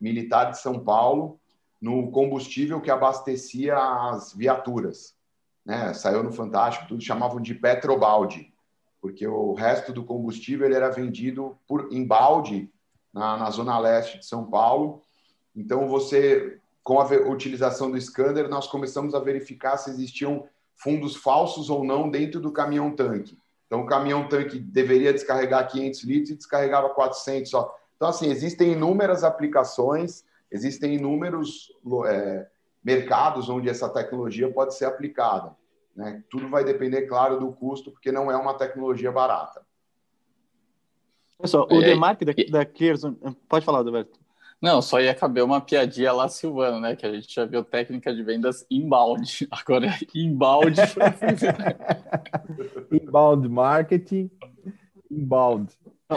[0.00, 1.40] militar de São Paulo
[1.80, 5.14] no combustível que abastecia as viaturas.
[5.64, 5.92] Né?
[5.94, 8.52] Saiu no Fantástico, tudo chamavam de petrobalde,
[9.00, 12.70] porque o resto do combustível era vendido por em balde
[13.12, 15.02] na, na zona leste de São Paulo.
[15.54, 20.46] Então você com a utilização do scanner, nós começamos a verificar se existiam
[20.76, 23.36] fundos falsos ou não dentro do caminhão-tanque.
[23.66, 27.76] Então, o caminhão-tanque deveria descarregar 500 litros e descarregava 400 só.
[27.96, 31.72] Então, assim, existem inúmeras aplicações, existem inúmeros
[32.06, 32.46] é,
[32.84, 35.56] mercados onde essa tecnologia pode ser aplicada.
[35.92, 36.22] Né?
[36.30, 39.66] Tudo vai depender, claro, do custo, porque não é uma tecnologia barata.
[41.36, 43.16] Pessoal, o é, Demarque da, da Clearson...
[43.48, 44.24] Pode falar, Alberto.
[44.60, 46.96] Não, só ia caber uma piadinha lá, Silvano, né?
[46.96, 49.46] Que a gente já viu técnica de vendas inbound.
[49.50, 50.76] Agora, inbound.
[52.90, 54.30] inbound marketing,
[55.10, 55.72] inbound.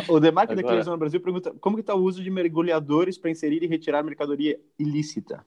[0.07, 0.83] O Demarque Agora...
[0.83, 4.03] da no Brasil pergunta como que está o uso de mergulhadores para inserir e retirar
[4.03, 5.45] mercadoria ilícita?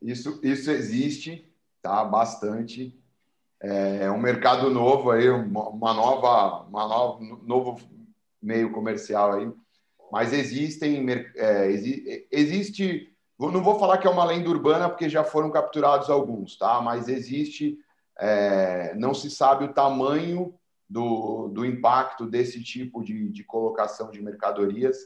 [0.00, 1.50] Isso, isso existe,
[1.82, 2.04] tá?
[2.04, 2.98] Bastante.
[3.60, 7.80] É, é um mercado novo aí, uma nova, uma nova, novo
[8.40, 9.50] meio comercial aí
[10.14, 11.66] mas existem, é,
[12.30, 16.80] existe, não vou falar que é uma lenda urbana porque já foram capturados alguns, tá?
[16.80, 17.76] Mas existe,
[18.16, 20.54] é, não se sabe o tamanho
[20.88, 24.96] do, do impacto desse tipo de, de colocação de mercadorias.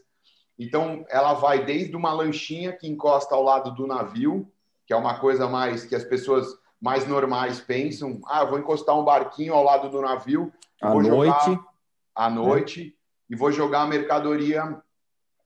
[0.58, 4.46] Então, ela vai desde uma lanchinha que encosta ao lado do navio,
[4.86, 6.46] que é uma coisa mais que as pessoas
[6.78, 11.44] mais normais pensam: ah, vou encostar um barquinho ao lado do navio, à vou noite,
[11.46, 11.66] jogar
[12.14, 13.32] à noite é.
[13.32, 14.82] e vou jogar a mercadoria,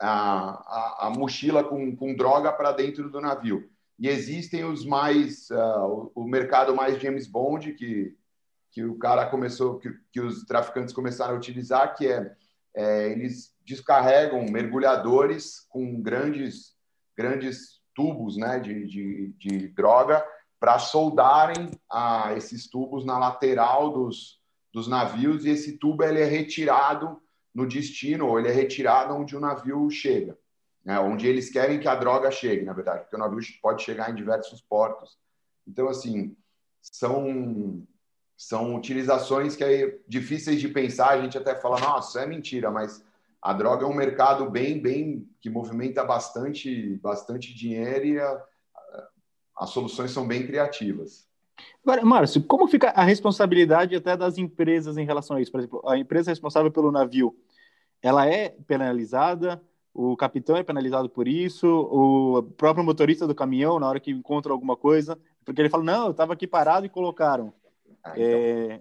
[0.02, 0.08] a,
[0.66, 3.70] a, a mochila com, com droga para dentro do navio.
[3.98, 8.16] E existem os mais, uh, o, o, mercado mais James Bond, que,
[8.72, 12.34] que o cara começou, que, que os traficantes começaram a utilizar, que é,
[12.74, 16.74] é eles descarregam mergulhadores com grandes,
[17.16, 20.24] grandes tubos né, de, de, de droga
[20.58, 24.40] para soldarem a, esses tubos na lateral dos,
[24.72, 27.21] dos navios e esse tubo ele é retirado
[27.54, 30.38] no destino ou ele é retirado onde o navio chega,
[30.84, 34.10] né, onde eles querem que a droga chegue, na verdade, porque o navio pode chegar
[34.10, 35.18] em diversos portos.
[35.66, 36.36] Então, assim,
[36.80, 37.86] são
[38.36, 41.10] são utilizações que é difíceis de pensar.
[41.10, 43.04] A gente até fala, nossa, é mentira, mas
[43.40, 48.44] a droga é um mercado bem, bem que movimenta bastante, bastante dinheiro e a,
[49.56, 51.28] as soluções são bem criativas.
[51.84, 55.50] Agora, Márcio, como fica a responsabilidade até das empresas em relação a isso?
[55.50, 57.36] Por exemplo, a empresa responsável pelo navio,
[58.00, 59.60] ela é penalizada?
[59.94, 61.66] O capitão é penalizado por isso?
[61.68, 65.18] O próprio motorista do caminhão, na hora que encontra alguma coisa?
[65.44, 67.52] Porque ele fala, não, eu estava aqui parado e colocaram.
[68.02, 68.24] Ah, então...
[68.24, 68.80] é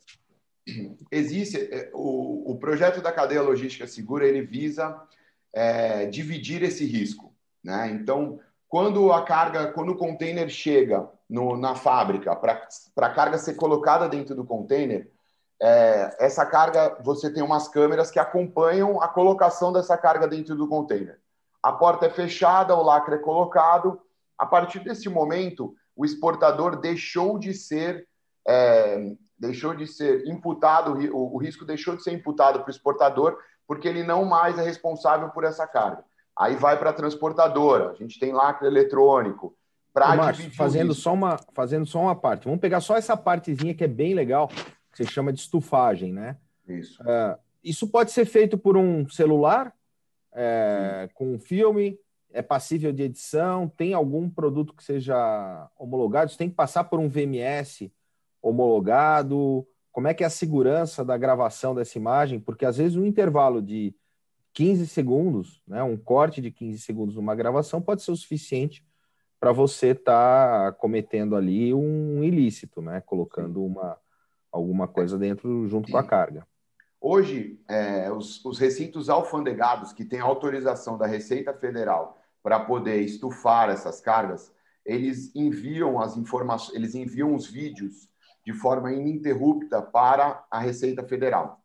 [1.12, 5.02] existe é, o, o projeto da cadeia logística segura ele visa
[5.54, 7.90] é, dividir esse risco, né?
[7.92, 12.60] Então, quando a carga, quando o container chega no, na fábrica para
[12.98, 15.10] a carga ser colocada dentro do container,
[15.62, 20.68] é, essa carga você tem umas câmeras que acompanham a colocação dessa carga dentro do
[20.68, 21.22] container.
[21.64, 24.02] A porta é fechada, o lacre é colocado.
[24.38, 28.06] A partir desse momento, o exportador deixou de ser
[28.46, 33.38] é, deixou de ser imputado, o, o risco deixou de ser imputado para o exportador,
[33.66, 36.04] porque ele não mais é responsável por essa carga.
[36.38, 39.56] Aí vai para a transportadora, a gente tem lacre eletrônico.
[39.94, 42.46] Para fazendo só uma fazendo só uma parte.
[42.46, 46.38] Vamos pegar só essa partezinha que é bem legal, que você chama de estufagem, né?
[46.68, 47.02] Isso.
[47.04, 49.74] Uh, isso pode ser feito por um celular,
[50.34, 52.00] é, com um filme,
[52.34, 57.00] é passível de edição, tem algum produto que seja homologado, isso tem que passar por
[57.00, 57.92] um VMS
[58.42, 59.68] homologado?
[59.92, 62.40] Como é que é a segurança da gravação dessa imagem?
[62.40, 63.94] Porque às vezes um intervalo de
[64.54, 68.84] 15 segundos, né, um corte de 15 segundos numa gravação pode ser o suficiente
[69.42, 73.98] para você estar tá cometendo ali um ilícito, né, colocando uma
[74.52, 76.46] alguma coisa dentro junto com a carga.
[77.00, 83.70] Hoje, é, os, os recintos alfandegados que têm autorização da Receita Federal para poder estufar
[83.70, 84.54] essas cargas,
[84.86, 88.10] eles enviam as informações, eles enviam os vídeos
[88.46, 91.64] de forma ininterrupta para a Receita Federal.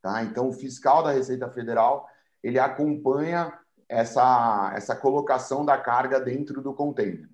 [0.00, 0.24] Tá?
[0.24, 2.08] Então, o fiscal da Receita Federal
[2.42, 3.52] ele acompanha
[3.88, 7.28] essa, essa colocação da carga dentro do container.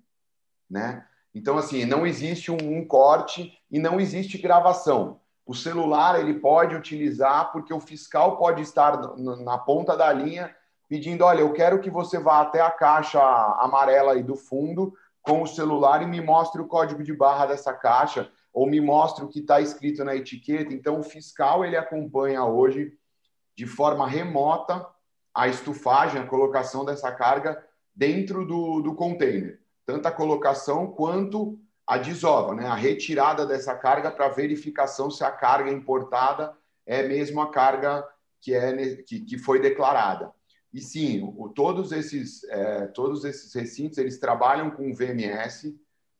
[0.69, 1.05] Né?
[1.33, 5.19] Então, assim, não existe um, um corte e não existe gravação.
[5.45, 10.55] O celular ele pode utilizar porque o fiscal pode estar na ponta da linha
[10.87, 13.21] pedindo, olha, eu quero que você vá até a caixa
[13.59, 17.73] amarela aí do fundo com o celular e me mostre o código de barra dessa
[17.73, 20.73] caixa ou me mostre o que está escrito na etiqueta.
[20.73, 22.97] Então, o fiscal ele acompanha hoje
[23.55, 24.85] de forma remota
[25.33, 27.63] a estufagem, a colocação dessa carga
[27.95, 32.67] dentro do, do container, tanto a colocação quanto a desova, né?
[32.67, 38.07] a retirada dessa carga para verificação se a carga importada é mesmo a carga
[38.39, 40.31] que, é, que, que foi declarada.
[40.73, 45.77] E sim, o, todos, esses, é, todos esses recintos eles trabalham com VMS,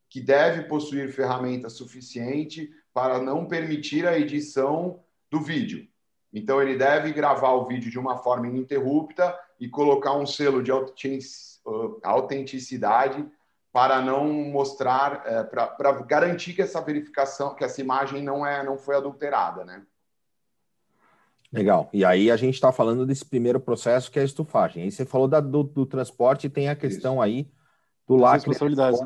[0.10, 5.88] que deve possuir ferramenta suficiente para não permitir a edição do vídeo.
[6.34, 10.72] Então, ele deve gravar o vídeo de uma forma ininterrupta e colocar um selo de
[12.04, 13.26] autenticidade
[13.72, 18.78] para não mostrar, é, para garantir que essa verificação, que essa imagem não é, não
[18.78, 19.84] foi adulterada, né?
[21.52, 21.90] Legal.
[21.92, 24.84] E aí a gente está falando desse primeiro processo que é a estufagem.
[24.84, 27.22] Aí você falou da, do, do transporte e tem a questão Isso.
[27.22, 27.52] aí
[28.08, 28.48] do lacre.
[28.48, 28.98] Responsabilidade.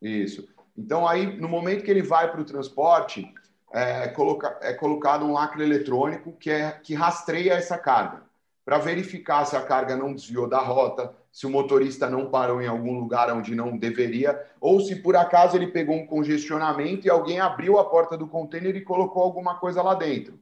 [0.00, 0.46] Isso.
[0.76, 3.32] Então, aí, no momento que ele vai para o transporte,
[3.72, 8.22] é, coloca, é colocado um lacre eletrônico que, é, que rastreia essa carga,
[8.64, 12.66] para verificar se a carga não desviou da rota, se o motorista não parou em
[12.66, 17.40] algum lugar onde não deveria, ou se por acaso ele pegou um congestionamento e alguém
[17.40, 20.38] abriu a porta do container e colocou alguma coisa lá dentro.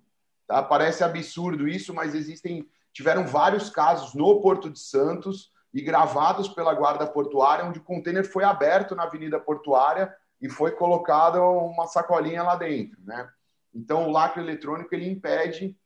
[0.47, 0.61] Tá?
[0.62, 6.75] Parece absurdo isso, mas existem, tiveram vários casos no Porto de Santos e gravados pela
[6.75, 12.42] guarda portuária, onde o container foi aberto na Avenida Portuária e foi colocada uma sacolinha
[12.42, 13.29] lá dentro, né?
[13.74, 15.76] Então, o lacre eletrônico ele impede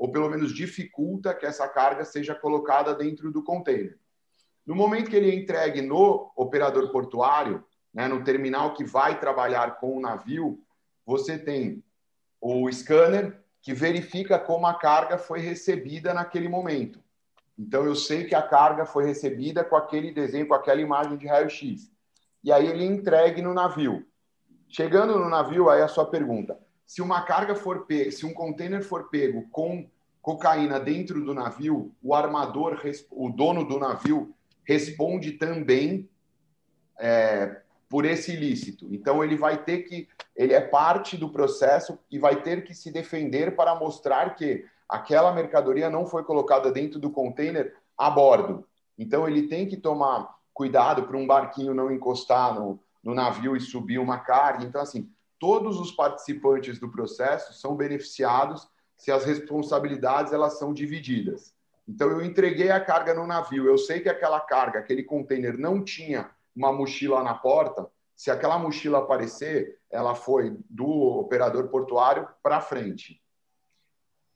[0.00, 3.98] ou pelo menos dificulta que essa carga seja colocada dentro do container.
[4.66, 9.78] No momento que ele é entregue no operador portuário, né, no terminal que vai trabalhar
[9.78, 10.58] com o navio,
[11.04, 11.84] você tem
[12.40, 16.98] o scanner que verifica como a carga foi recebida naquele momento.
[17.58, 21.26] Então eu sei que a carga foi recebida com aquele desenho, com aquela imagem de
[21.26, 21.92] raio-x.
[22.42, 24.06] E aí ele entregue no navio.
[24.68, 28.82] Chegando no navio, aí a sua pergunta: se uma carga for pega, se um container
[28.82, 29.88] for pego com
[30.22, 36.08] cocaína dentro do navio, o armador, o dono do navio, responde também
[36.98, 38.86] é, por esse ilícito.
[38.92, 42.90] Então ele vai ter que, ele é parte do processo e vai ter que se
[42.90, 48.66] defender para mostrar que aquela mercadoria não foi colocada dentro do container a bordo.
[48.98, 53.60] Então, ele tem que tomar cuidado para um barquinho não encostar no, no navio e
[53.62, 54.62] subir uma carga.
[54.62, 61.54] Então, assim, todos os participantes do processo são beneficiados se as responsabilidades elas são divididas.
[61.88, 65.82] Então, eu entreguei a carga no navio, eu sei que aquela carga, aquele container não
[65.82, 67.90] tinha uma mochila na porta.
[68.14, 73.18] Se aquela mochila aparecer, ela foi do operador portuário para frente.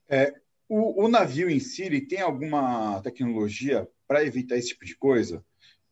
[0.08, 0.34] É,
[0.70, 5.44] o, o, navio em si tem alguma tecnologia para evitar esse tipo de coisa?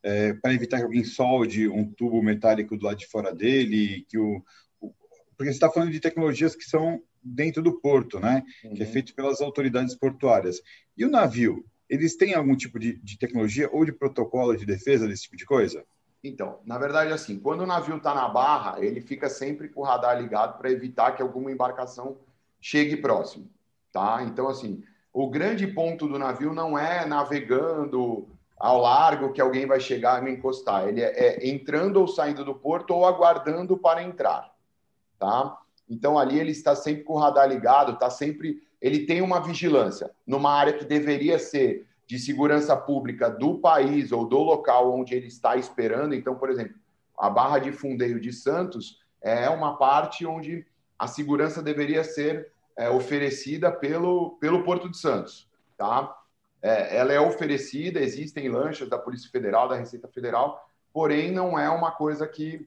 [0.02, 4.18] É, para evitar que alguém solde um tubo metálico do lado de fora dele, que
[4.18, 4.42] o,
[4.80, 4.92] o
[5.36, 8.42] porque você está falando de tecnologias que são dentro do porto, né?
[8.64, 8.74] Uhum.
[8.74, 8.92] Que é uhum.
[8.92, 10.60] feito pelas autoridades portuárias.
[10.96, 15.06] E o navio, eles têm algum tipo de, de tecnologia ou de protocolo de defesa
[15.06, 15.84] desse tipo de coisa?
[16.24, 19.84] Então, na verdade, assim, quando o navio está na barra, ele fica sempre com o
[19.84, 22.16] radar ligado para evitar que alguma embarcação
[22.60, 23.48] chegue próximo
[23.92, 24.24] tá?
[24.24, 28.26] Então, assim, o grande ponto do navio não é navegando
[28.62, 30.86] ao largo que alguém vai chegar e me encostar.
[30.86, 34.54] Ele é, é entrando ou saindo do porto ou aguardando para entrar,
[35.18, 35.58] tá?
[35.90, 38.62] Então, ali ele está sempre com o radar ligado, está sempre...
[38.80, 44.24] Ele tem uma vigilância numa área que deveria ser de segurança pública do país ou
[44.24, 46.14] do local onde ele está esperando.
[46.14, 46.76] Então, por exemplo,
[47.18, 50.64] a Barra de Fundeiro de Santos é uma parte onde
[50.96, 55.50] a segurança deveria ser é, oferecida pelo, pelo Porto de Santos.
[55.76, 56.16] Tá?
[56.62, 61.68] É, ela é oferecida, existem lanchas da Polícia Federal, da Receita Federal, porém não é
[61.68, 62.64] uma coisa que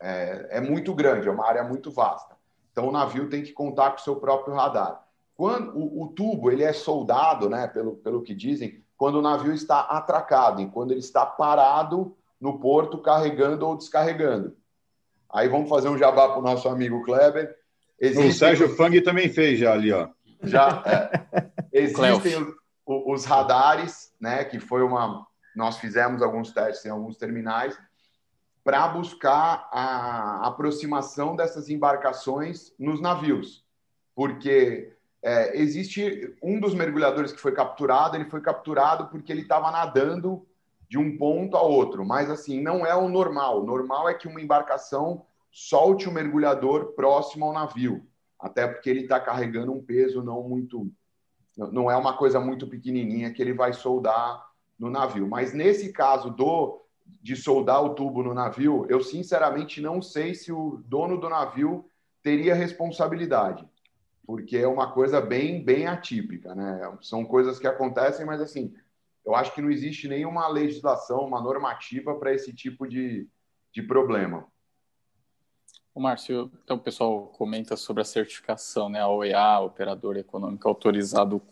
[0.00, 2.34] é, é muito grande, é uma área muito vasta.
[2.72, 5.04] Então o navio tem que contar com o seu próprio radar.
[5.36, 9.52] Quando o, o, tubo ele é soldado, né, pelo, pelo que dizem, quando o navio
[9.52, 14.56] está atracado, e quando ele está parado no porto carregando ou descarregando.
[15.32, 17.54] Aí vamos fazer um jabá para o nosso amigo Kleber.
[17.98, 18.30] Existem...
[18.30, 20.08] O Sérgio Fang também fez já ali, ó.
[20.42, 21.50] Já é.
[21.72, 22.54] existem
[22.90, 24.44] os, radares, né?
[24.44, 25.26] Que foi uma.
[25.54, 27.78] Nós fizemos alguns testes em alguns terminais
[28.62, 33.64] para buscar a aproximação dessas embarcações nos navios,
[34.14, 39.70] porque é, existe um dos mergulhadores que foi capturado, ele foi capturado porque ele estava
[39.70, 40.46] nadando
[40.88, 43.62] de um ponto a outro, mas assim não é o normal.
[43.62, 48.06] O normal é que uma embarcação solte o mergulhador próximo ao navio,
[48.38, 50.90] até porque ele está carregando um peso não muito,
[51.56, 54.46] não é uma coisa muito pequenininha que ele vai soldar
[54.78, 55.28] no navio.
[55.28, 56.80] Mas nesse caso do
[57.20, 61.84] de soldar o tubo no navio, eu sinceramente não sei se o dono do navio
[62.22, 63.68] teria responsabilidade,
[64.24, 66.96] porque é uma coisa bem bem atípica, né?
[67.02, 68.72] São coisas que acontecem, mas assim,
[69.24, 73.28] eu acho que não existe nenhuma legislação, uma normativa para esse tipo de,
[73.72, 74.46] de problema.
[76.00, 79.00] Márcio, então o pessoal comenta sobre a certificação, né?
[79.00, 81.42] A OEA, Operador Econômico Autorizado.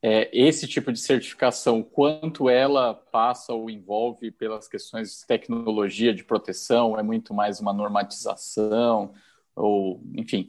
[0.00, 6.24] É, esse tipo de certificação, quanto ela passa ou envolve pelas questões de tecnologia de
[6.24, 6.98] proteção?
[6.98, 9.12] É muito mais uma normatização?
[9.54, 10.48] Ou, enfim,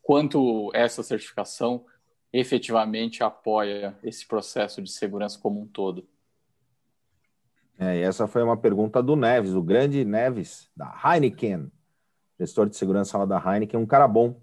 [0.00, 1.84] quanto essa certificação
[2.32, 6.08] efetivamente apoia esse processo de segurança como um todo?
[7.78, 11.70] É, essa foi uma pergunta do Neves, o grande Neves, da Heineken
[12.38, 14.40] gestor de segurança lá da Heineken, um cara bom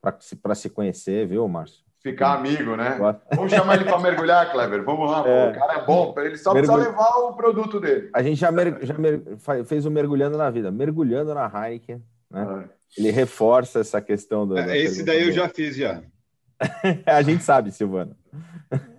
[0.00, 1.84] para se, se conhecer, viu, Márcio?
[2.02, 2.96] Ficar amigo, né?
[3.34, 4.84] Vamos chamar ele para mergulhar, Kleber.
[4.84, 5.50] Vamos lá, é.
[5.50, 6.74] o cara é bom, ele só Mergulh...
[6.74, 8.10] precisa levar o produto dele.
[8.14, 8.78] A gente já, mer...
[8.82, 9.22] já mer...
[9.64, 12.00] fez o mergulhando na vida, mergulhando na Heineken,
[12.30, 12.68] né?
[12.70, 12.76] É.
[12.96, 14.56] Ele reforça essa questão do.
[14.56, 16.00] É, esse daí eu já fiz já.
[17.04, 18.16] a gente sabe, Silvano.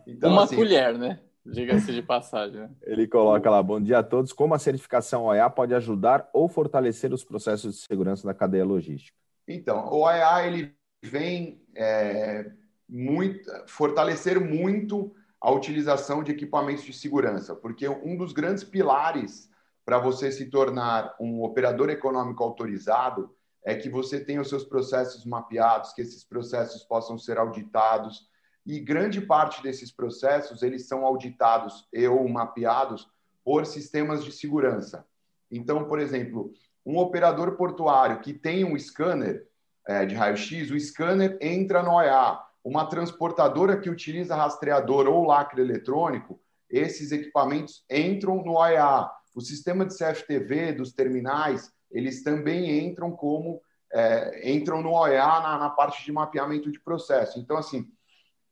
[0.05, 0.55] Então, Uma assim...
[0.55, 1.19] colher, né?
[1.51, 2.59] Diga-se de passagem.
[2.59, 2.69] Né?
[2.83, 4.33] Ele coloca lá: bom dia a todos.
[4.33, 9.17] Como a certificação OEA pode ajudar ou fortalecer os processos de segurança da cadeia logística?
[9.47, 12.51] Então, o OEA ele vem é,
[12.87, 19.49] muito, fortalecer muito a utilização de equipamentos de segurança, porque um dos grandes pilares
[19.85, 23.33] para você se tornar um operador econômico autorizado
[23.63, 28.27] é que você tenha os seus processos mapeados, que esses processos possam ser auditados,
[28.67, 33.09] e grande parte desses processos eles são auditados e ou mapeados
[33.43, 35.07] por sistemas de segurança.
[35.49, 36.51] Então, por exemplo,
[36.85, 39.47] um operador portuário que tem um scanner
[39.87, 42.39] é, de raio-x, o scanner entra no OEA.
[42.61, 46.37] Uma transportadora que utiliza rastreador ou lacre eletrônico,
[46.69, 49.09] esses equipamentos entram no OEA.
[49.33, 53.61] O sistema de CFTV dos terminais, eles também entram como
[53.93, 57.39] é, entram no OEA na, na parte de mapeamento de processo.
[57.39, 57.89] Então, assim,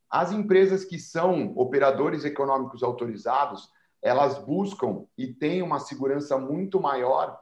[0.09, 3.69] as empresas que são operadores econômicos autorizados,
[4.01, 7.39] elas buscam e têm uma segurança muito maior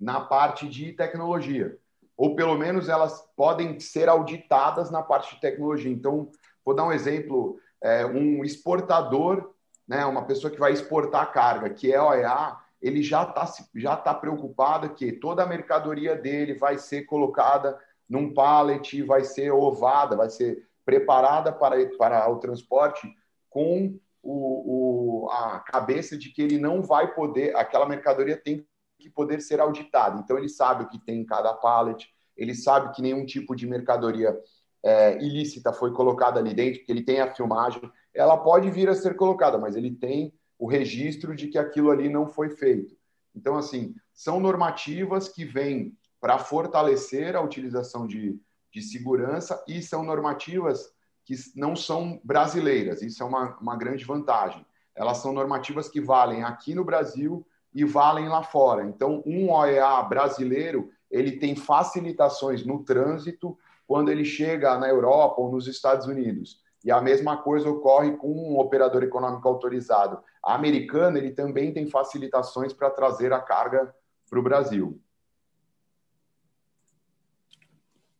[0.00, 1.76] na parte de tecnologia.
[2.16, 5.90] Ou pelo menos elas podem ser auditadas na parte de tecnologia.
[5.90, 6.30] Então,
[6.64, 9.54] vou dar um exemplo: é, um exportador,
[9.86, 14.14] né, uma pessoa que vai exportar carga, que é OEA, ele já está já tá
[14.14, 17.78] preocupado que toda a mercadoria dele vai ser colocada
[18.08, 23.14] num pallet, vai ser ovada, vai ser preparada para, para o transporte
[23.50, 28.66] com o, o, a cabeça de que ele não vai poder, aquela mercadoria tem
[28.98, 30.18] que poder ser auditada.
[30.18, 33.66] Então, ele sabe o que tem em cada pallet, ele sabe que nenhum tipo de
[33.66, 34.34] mercadoria
[34.82, 37.82] é, ilícita foi colocada ali dentro, porque ele tem a filmagem.
[38.14, 42.08] Ela pode vir a ser colocada, mas ele tem o registro de que aquilo ali
[42.08, 42.96] não foi feito.
[43.36, 48.40] Então, assim, são normativas que vêm para fortalecer a utilização de,
[48.78, 50.92] de segurança e são normativas
[51.24, 53.02] que não são brasileiras.
[53.02, 54.64] Isso é uma, uma grande vantagem.
[54.94, 58.84] Elas são normativas que valem aqui no Brasil e valem lá fora.
[58.84, 65.50] Então, um OEA brasileiro ele tem facilitações no trânsito quando ele chega na Europa ou
[65.50, 66.62] nos Estados Unidos.
[66.84, 70.22] E a mesma coisa ocorre com um operador econômico autorizado.
[70.42, 73.94] A americana ele também tem facilitações para trazer a carga
[74.28, 75.00] para o Brasil.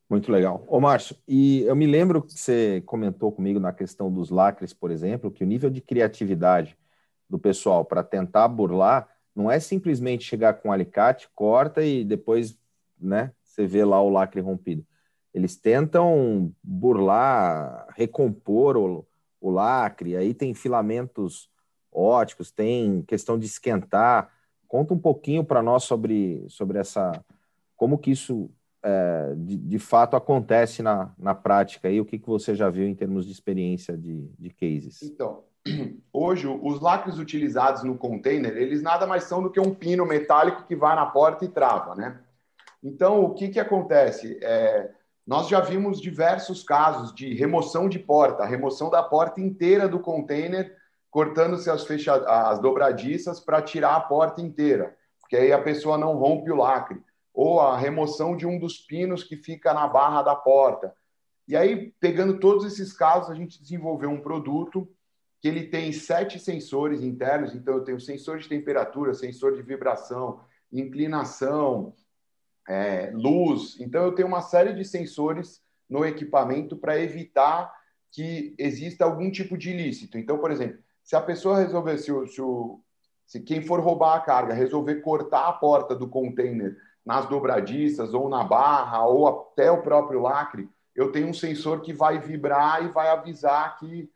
[0.09, 0.65] Muito legal.
[0.67, 4.91] Ô, Márcio, e eu me lembro que você comentou comigo na questão dos lacres, por
[4.91, 6.79] exemplo, que o nível de criatividade
[7.29, 9.07] do pessoal para tentar burlar
[9.37, 12.59] não é simplesmente chegar com um alicate, corta e depois,
[12.99, 14.85] né, você vê lá o lacre rompido.
[15.35, 19.07] Eles tentam burlar, recompor o,
[19.41, 21.51] o lacre, aí tem filamentos
[21.93, 24.33] óticos, tem questão de esquentar.
[24.67, 27.13] Conta um pouquinho para nós sobre, sobre essa
[27.77, 28.51] como que isso
[28.89, 32.89] é, de, de, fato acontece na, na prática e o que, que você já viu
[32.89, 35.03] em termos de experiência de, de cases?
[35.03, 35.45] Então,
[36.11, 40.65] hoje os lacres utilizados no container, eles nada mais são do que um pino metálico
[40.65, 42.19] que vai na porta e trava, né?
[42.83, 44.39] Então, o que, que acontece?
[44.41, 44.91] É,
[45.27, 50.75] nós já vimos diversos casos de remoção de porta, remoção da porta inteira do container,
[51.11, 52.15] cortando-se as, fecha...
[52.15, 57.03] as dobradiças para tirar a porta inteira, porque aí a pessoa não rompe o lacre
[57.39, 60.93] ou a remoção de um dos pinos que fica na barra da porta.
[61.47, 64.91] E aí, pegando todos esses casos, a gente desenvolveu um produto
[65.41, 67.55] que ele tem sete sensores internos.
[67.55, 70.41] Então, eu tenho sensor de temperatura, sensor de vibração,
[70.73, 71.95] inclinação,
[72.69, 73.79] é, luz.
[73.79, 77.73] Então, eu tenho uma série de sensores no equipamento para evitar
[78.11, 80.19] que exista algum tipo de ilícito.
[80.19, 82.81] Então, por exemplo, se a pessoa resolver, se, o, se, o,
[83.25, 86.77] se quem for roubar a carga resolver cortar a porta do container
[87.09, 91.91] nas dobradiças ou na barra ou até o próprio lacre, eu tenho um sensor que
[91.91, 94.11] vai vibrar e vai avisar que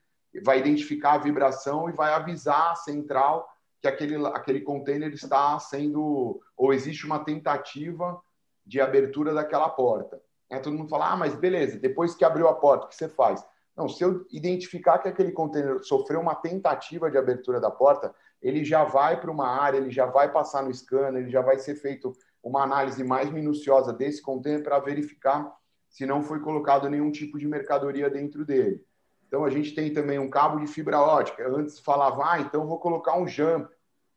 [0.45, 3.49] vai identificar a vibração e vai avisar a central
[3.81, 8.21] que aquele, aquele container está sendo ou existe uma tentativa
[8.67, 10.21] de abertura daquela porta.
[10.51, 13.09] É, todo mundo fala, ah, mas beleza, depois que abriu a porta, o que você
[13.09, 13.43] faz?
[13.75, 18.63] Não, se eu identificar que aquele container sofreu uma tentativa de abertura da porta, ele
[18.63, 21.77] já vai para uma área, ele já vai passar no scanner, ele já vai ser
[21.77, 25.55] feito uma análise mais minuciosa desse container para verificar
[25.89, 28.85] se não foi colocado nenhum tipo de mercadoria dentro dele.
[29.27, 31.49] Então, a gente tem também um cabo de fibra ótica.
[31.49, 33.71] Antes falava, ah, então vou colocar um jumper,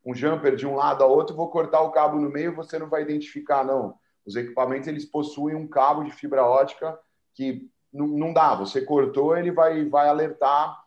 [0.06, 2.90] um jumper de um lado a outro, vou cortar o cabo no meio, você não
[2.90, 3.98] vai identificar, não.
[4.26, 6.98] Os equipamentos, eles possuem um cabo de fibra ótica
[7.34, 10.78] que não, não dá, você cortou, ele vai, vai alertar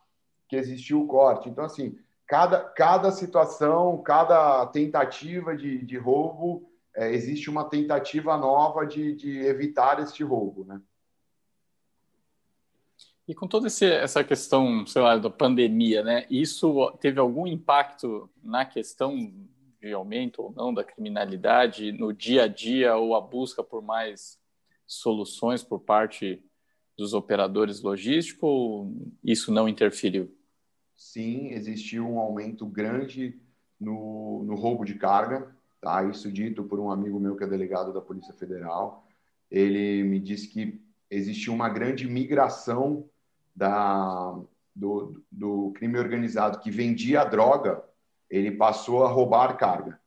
[0.48, 1.48] que existiu o corte.
[1.48, 6.67] Então, assim, cada, cada situação, cada tentativa de, de roubo
[6.98, 10.82] é, existe uma tentativa nova de, de evitar este roubo, né?
[13.28, 16.26] E com toda essa questão, sei lá, da pandemia, né?
[16.28, 19.32] Isso teve algum impacto na questão
[19.80, 24.40] de aumento ou não da criminalidade no dia a dia ou a busca por mais
[24.84, 26.42] soluções por parte
[26.96, 28.92] dos operadores logísticos ou
[29.22, 30.34] isso não interferiu?
[30.96, 33.40] Sim, existiu um aumento grande
[33.78, 35.56] no, no roubo de carga.
[35.80, 36.04] Tá?
[36.04, 39.06] Isso dito por um amigo meu que é delegado da Polícia Federal.
[39.50, 43.04] Ele me disse que existiu uma grande migração
[43.54, 44.38] da,
[44.74, 47.82] do, do crime organizado que vendia droga,
[48.30, 49.98] ele passou a roubar carga.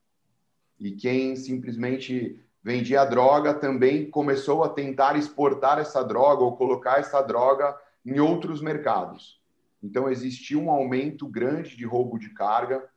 [0.79, 7.21] E quem simplesmente vendia droga também começou a tentar exportar essa droga ou colocar essa
[7.21, 9.41] droga em outros mercados.
[9.83, 12.87] Então, existiu um aumento grande de roubo de carga,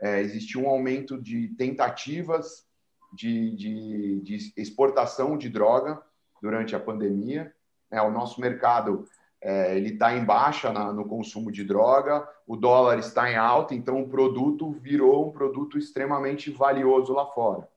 [0.00, 2.66] é, existiu um aumento de tentativas
[3.12, 6.02] de, de, de exportação de droga
[6.40, 7.52] durante a pandemia.
[7.90, 9.06] É, o nosso mercado
[9.40, 13.74] é, ele está em baixa na, no consumo de droga, o dólar está em alta,
[13.74, 17.68] então o produto virou um produto extremamente valioso lá fora.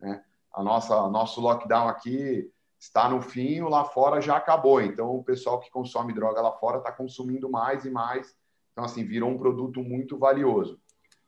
[0.00, 0.22] Né?
[0.52, 4.80] A nossa nosso lockdown aqui está no fim, lá fora já acabou.
[4.80, 8.36] Então o pessoal que consome droga lá fora está consumindo mais e mais.
[8.72, 10.80] Então assim virou um produto muito valioso.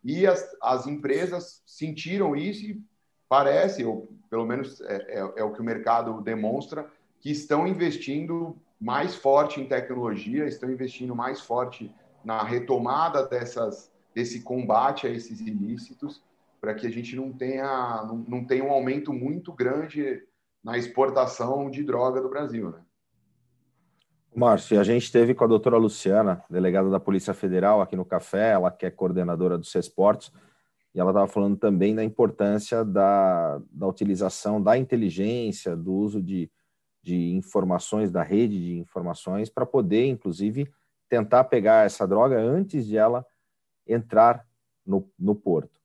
[0.06, 2.80] E as, as empresas sentiram isso e
[3.28, 6.88] parece, ou pelo menos é, é, é o que o mercado demonstra,
[7.18, 11.92] que estão investindo mais forte em tecnologia, estão investindo mais forte
[12.24, 16.22] na retomada dessas, desse combate a esses ilícitos,
[16.60, 20.22] para que a gente não tenha, não, não tenha um aumento muito grande
[20.62, 22.70] na exportação de droga do Brasil.
[22.70, 22.78] Né?
[24.36, 28.50] Márcio, a gente teve com a doutora Luciana, delegada da Polícia Federal, aqui no Café,
[28.50, 30.30] ela que é coordenadora do CESPORTS,
[30.94, 36.50] e ela estava falando também da importância da, da utilização da inteligência, do uso de,
[37.02, 40.70] de informações, da rede de informações, para poder, inclusive,
[41.08, 43.24] tentar pegar essa droga antes de ela
[43.86, 44.44] entrar
[44.84, 45.80] no, no porto.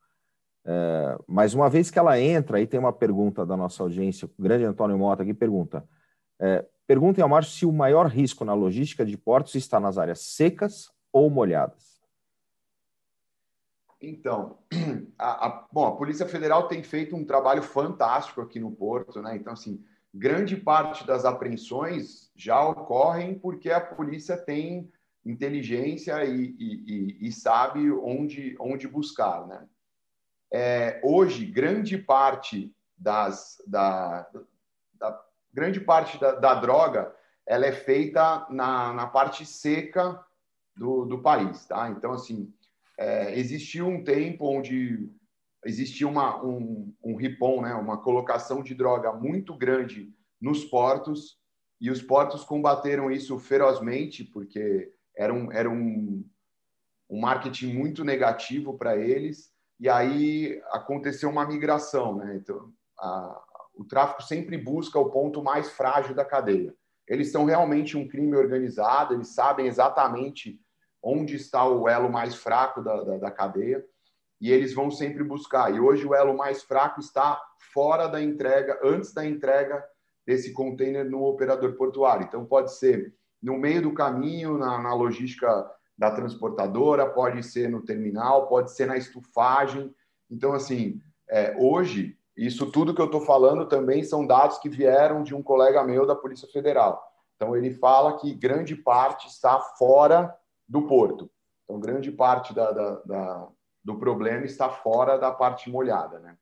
[0.66, 4.44] É, mas uma vez que ela entra, aí tem uma pergunta da nossa audiência, o
[4.44, 5.88] grande Antônio Mota aqui pergunta,
[6.38, 10.20] é, perguntem ao Márcio se o maior risco na logística de portos está nas áreas
[10.20, 12.02] secas ou molhadas.
[14.02, 14.58] Então,
[15.18, 19.38] a, a, bom, a Polícia Federal tem feito um trabalho fantástico aqui no Porto, né?
[19.38, 19.82] Então, assim,
[20.14, 24.92] grande parte das apreensões já ocorrem porque a polícia tem
[25.26, 29.66] inteligência e, e, e sabe onde, onde buscar, né?
[30.52, 34.30] É, hoje, grande parte das, da,
[34.96, 37.14] da grande parte da, da, droga
[37.48, 40.24] ela é feita na, na parte seca
[40.76, 41.90] do, do país, tá?
[41.90, 42.54] Então, assim,
[42.98, 45.10] é, existiu um tempo onde
[45.66, 51.40] existia uma, um, um ripon, né, uma colocação de droga muito grande nos portos,
[51.80, 56.24] e os portos combateram isso ferozmente, porque era um, era um,
[57.10, 62.18] um marketing muito negativo para eles, e aí aconteceu uma migração.
[62.18, 62.36] Né?
[62.36, 63.44] Então, a,
[63.74, 66.74] o tráfico sempre busca o ponto mais frágil da cadeia.
[67.08, 70.60] Eles são realmente um crime organizado, eles sabem exatamente
[71.02, 73.84] onde está o elo mais fraco da, da, da cadeia
[74.40, 75.74] e eles vão sempre buscar.
[75.74, 77.42] E hoje o elo mais fraco está
[77.74, 79.84] fora da entrega, antes da entrega
[80.26, 82.26] desse container no operador portuário.
[82.26, 87.84] Então, pode ser no meio do caminho, na, na logística da transportadora, pode ser no
[87.84, 89.94] terminal, pode ser na estufagem.
[90.30, 91.00] Então, assim,
[91.30, 95.44] é, hoje, isso tudo que eu estou falando também são dados que vieram de um
[95.44, 97.02] colega meu da Polícia Federal.
[97.36, 100.36] Então, ele fala que grande parte está fora
[100.68, 101.30] do porto.
[101.64, 103.48] Então, grande parte da, da, da,
[103.84, 106.38] do problema está fora da parte molhada, né?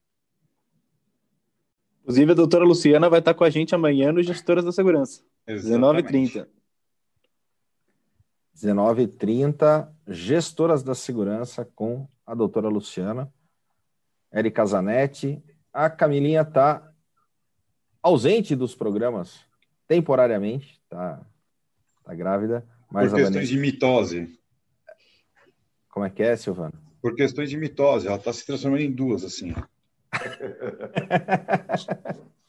[2.02, 5.24] Inclusive, a doutora Luciana vai estar com a gente amanhã no Gestoras da Segurança.
[5.47, 6.47] 19h30.
[8.56, 13.32] 19h30, Gestoras da Segurança com a doutora Luciana.
[14.32, 15.43] Érica Zanetti.
[15.74, 16.92] A Camilinha está
[18.02, 19.40] ausente dos programas
[19.88, 21.22] temporariamente, está
[22.04, 22.66] tá grávida.
[22.92, 24.40] Mas Por questões de mitose.
[25.90, 26.74] Como é que é, Silvano?
[27.02, 29.54] Por questões de mitose, ela está se transformando em duas, assim.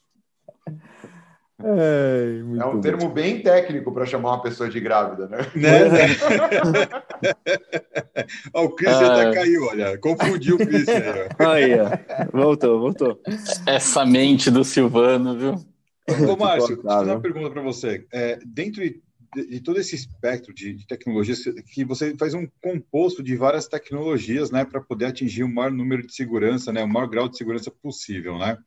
[1.62, 5.38] É, é um termo bem técnico para chamar uma pessoa de grávida, né?
[5.54, 5.78] né?
[8.54, 9.98] o Christian até caiu, olha.
[9.98, 11.28] Confundiu o Christian.
[11.38, 11.72] Aí,
[12.32, 13.20] voltou, voltou.
[13.66, 15.54] Essa mente do Silvano, viu?
[16.28, 18.06] Ô, Márcio, deixa eu fazer uma pergunta para você.
[18.12, 23.36] É, dentro de todo esse espectro de, de, tecnologias, que você faz um composto de
[23.36, 27.28] várias tecnologias, né, para poder atingir o maior número de segurança, né, o maior grau
[27.28, 28.58] de segurança possível, né?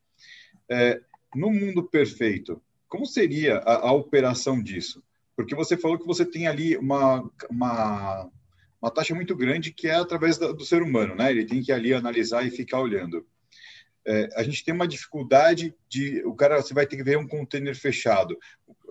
[0.69, 1.01] É,
[1.35, 2.61] no mundo perfeito,
[2.93, 5.03] como seria a, a, operação disso?
[5.35, 8.29] Porque você falou que você tem ali uma, uma,
[8.79, 11.31] uma taxa muito grande que é através da, do ser humano, né?
[11.31, 13.25] Ele tem que ali analisar e ficar olhando.
[14.05, 17.27] É, a gente tem uma dificuldade de o cara você vai ter que ver um
[17.27, 18.37] container fechado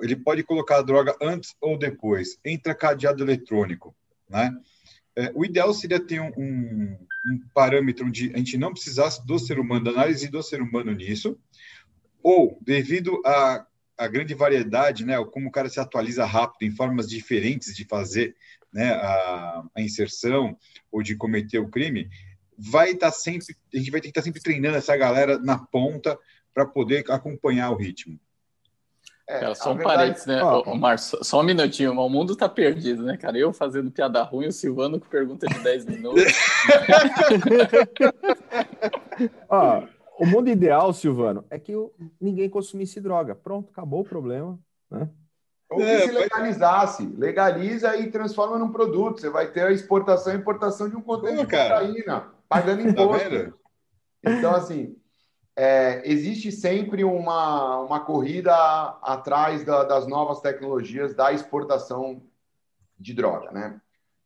[0.00, 3.94] ele pode colocar a droga antes ou depois entra cadeado eletrônico
[4.26, 4.50] né
[5.14, 9.38] é, o ideal seria ter um, um, um, parâmetro onde a gente não precisasse do
[9.38, 11.38] ser humano da análise do ser humano nisso
[12.22, 13.66] ou devido a,
[14.02, 18.34] a grande variedade né como o cara se atualiza rápido em formas diferentes de fazer
[18.72, 20.56] né a, a inserção
[20.90, 22.08] ou de cometer o crime
[22.58, 25.38] vai estar tá sempre, a gente vai ter que estar tá sempre treinando essa galera
[25.38, 26.18] na ponta
[26.54, 28.18] para poder acompanhar o ritmo.
[29.28, 29.98] É, cara, só um verdade...
[29.98, 31.24] parênteses, né, oh, Márcio?
[31.24, 33.38] Só um minutinho, o mundo tá perdido, né, cara?
[33.38, 36.24] Eu fazendo piada ruim, o Silvano com pergunta de 10 minutos.
[39.48, 39.84] Ó,
[40.22, 41.72] o mundo ideal, Silvano, é que
[42.20, 43.34] ninguém consumisse droga.
[43.34, 44.56] Pronto, acabou o problema,
[44.88, 45.10] né?
[45.68, 49.20] Ou que é, se legalizasse, legaliza e transforma num produto.
[49.20, 53.52] Você vai ter a exportação e importação de um contêiner de cocaína, pagando tá imposto.
[54.22, 54.96] Tá então, assim,
[55.56, 58.54] é, existe sempre uma, uma corrida
[59.02, 62.22] atrás da, das novas tecnologias da exportação
[62.96, 63.80] de droga, né?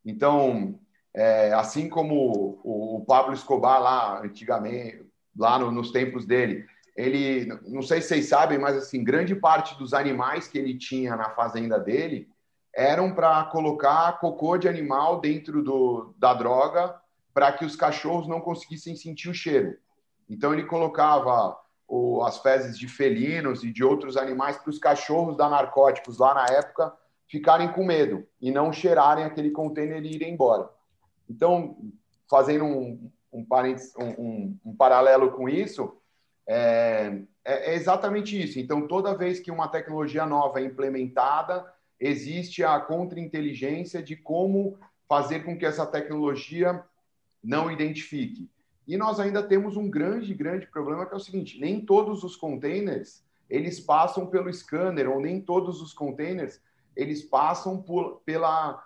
[0.04, 0.78] Então,
[1.14, 5.05] é, assim como o, o, Pablo Escobar lá antigamente,
[5.36, 6.64] lá no, nos tempos dele,
[6.96, 11.14] ele, não sei se vocês sabem, mas assim, grande parte dos animais que ele tinha
[11.14, 12.28] na fazenda dele
[12.74, 16.94] eram para colocar cocô de animal dentro do, da droga
[17.32, 19.76] para que os cachorros não conseguissem sentir o cheiro.
[20.28, 21.56] Então ele colocava
[21.86, 26.34] o, as fezes de felinos e de outros animais para os cachorros da narcóticos lá
[26.34, 26.92] na época
[27.26, 30.68] ficarem com medo e não cheirarem aquele container e irem embora.
[31.28, 31.76] Então,
[32.28, 35.96] fazendo um, um, um, um paralelo com isso,
[36.46, 38.58] é, é, é exatamente isso.
[38.58, 41.64] Então, toda vez que uma tecnologia nova é implementada,
[41.98, 44.78] existe a contra-inteligência de como
[45.08, 46.82] fazer com que essa tecnologia
[47.42, 48.50] não identifique.
[48.86, 52.36] E nós ainda temos um grande, grande problema que é o seguinte: nem todos os
[52.36, 56.60] containers eles passam pelo scanner, ou nem todos os containers
[56.96, 58.84] eles passam por, pela,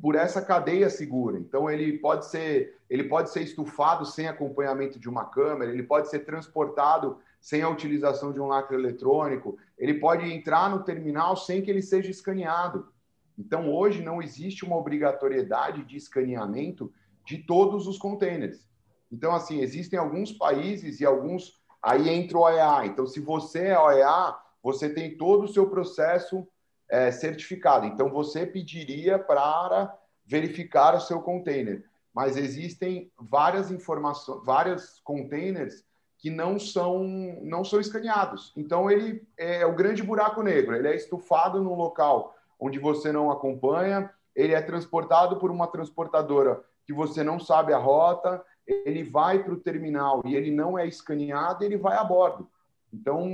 [0.00, 1.38] por essa cadeia segura.
[1.38, 6.08] Então ele pode ser ele pode ser estufado sem acompanhamento de uma câmera, ele pode
[6.08, 11.60] ser transportado sem a utilização de um lacre eletrônico, ele pode entrar no terminal sem
[11.60, 12.88] que ele seja escaneado.
[13.36, 16.92] Então hoje não existe uma obrigatoriedade de escaneamento
[17.24, 18.64] de todos os containers.
[19.10, 22.86] Então assim, existem alguns países e alguns aí entra o OEA.
[22.86, 26.46] Então se você é OEA, você tem todo o seu processo
[26.88, 27.86] é, certificado.
[27.86, 29.92] Então, você pediria para
[30.24, 31.84] verificar o seu container.
[32.14, 35.84] Mas existem várias informações, vários containers
[36.16, 37.04] que não são,
[37.42, 38.52] não são escaneados.
[38.56, 40.74] Então, ele é o grande buraco negro.
[40.74, 46.64] Ele é estufado num local onde você não acompanha, ele é transportado por uma transportadora
[46.86, 50.86] que você não sabe a rota, ele vai para o terminal e ele não é
[50.86, 52.48] escaneado, ele vai a bordo.
[52.92, 53.26] Então,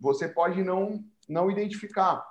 [0.00, 2.24] você pode não, não identificar.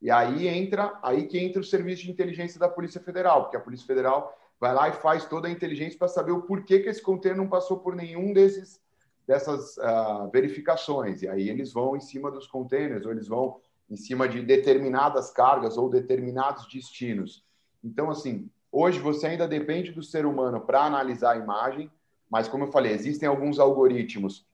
[0.00, 3.60] E aí entra, aí que entra o serviço de inteligência da Polícia Federal, porque a
[3.60, 7.02] Polícia Federal vai lá e faz toda a inteligência para saber o porquê que esse
[7.02, 8.80] container não passou por nenhum desses
[9.26, 11.20] dessas uh, verificações.
[11.20, 15.30] E aí eles vão em cima dos containers, ou eles vão em cima de determinadas
[15.30, 17.44] cargas ou determinados destinos.
[17.84, 21.90] Então, assim, hoje você ainda depende do ser humano para analisar a imagem,
[22.30, 24.46] mas como eu falei, existem alguns algoritmos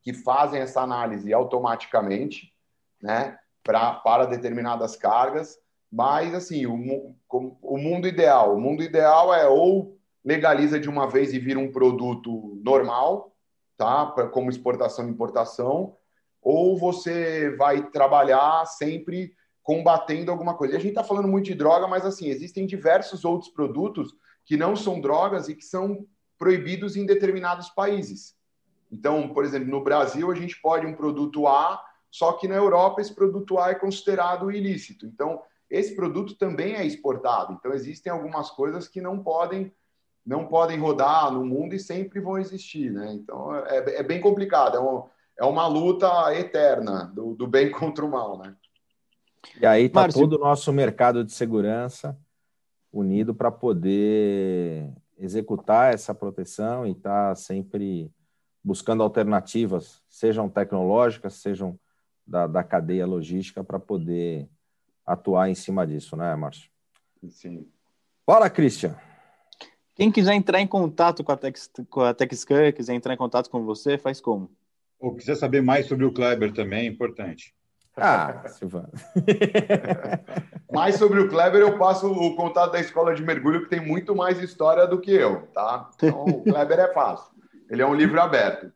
[0.00, 2.54] que fazem essa análise automaticamente,
[3.02, 3.36] né?
[3.64, 5.58] pra, para determinadas cargas,
[5.90, 11.32] mas assim, o, o mundo ideal, o mundo ideal é ou legaliza de uma vez
[11.32, 13.34] e vira um produto normal,
[13.76, 14.06] tá?
[14.06, 15.96] Pra, como exportação e importação,
[16.40, 20.74] ou você vai trabalhar sempre combatendo alguma coisa.
[20.74, 24.14] E a gente está falando muito de droga, mas assim, existem diversos outros produtos
[24.44, 26.06] que não são drogas e que são
[26.38, 28.34] proibidos em determinados países.
[28.92, 31.82] Então, por exemplo, no Brasil, a gente pode um produto A
[32.14, 35.04] só que na Europa esse produto A é considerado ilícito.
[35.04, 37.52] Então, esse produto também é exportado.
[37.52, 39.72] Então, existem algumas coisas que não podem
[40.26, 43.12] não podem rodar no mundo e sempre vão existir, né?
[43.12, 44.76] Então, é, é bem complicado.
[44.76, 45.02] É, um,
[45.38, 48.56] é uma luta eterna do, do, bem contra o mal, né?
[49.60, 52.18] E aí está todo o nosso mercado de segurança
[52.90, 58.10] unido para poder executar essa proteção e estar tá sempre
[58.62, 61.78] buscando alternativas, sejam tecnológicas, sejam
[62.26, 64.48] da, da cadeia logística para poder
[65.06, 66.70] atuar em cima disso, né, Márcio?
[67.30, 67.66] Sim.
[68.26, 68.96] Fala, Christian.
[69.94, 73.48] Quem quiser entrar em contato com a, Tex, com a TechScan, quiser entrar em contato
[73.48, 74.50] com você, faz como?
[74.98, 77.54] Ou quiser saber mais sobre o Kleber também, é importante.
[77.96, 78.90] Ah, Silvano.
[80.72, 84.16] mais sobre o Kleber, eu passo o contato da escola de mergulho, que tem muito
[84.16, 85.88] mais história do que eu, tá?
[85.94, 87.32] Então, o Kleber é fácil.
[87.70, 88.72] Ele é um livro aberto.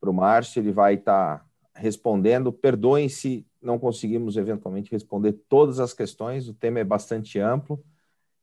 [0.00, 2.52] para o Márcio, ele vai estar tá respondendo.
[2.52, 7.84] Perdoem se não conseguimos eventualmente responder todas as questões, o tema é bastante amplo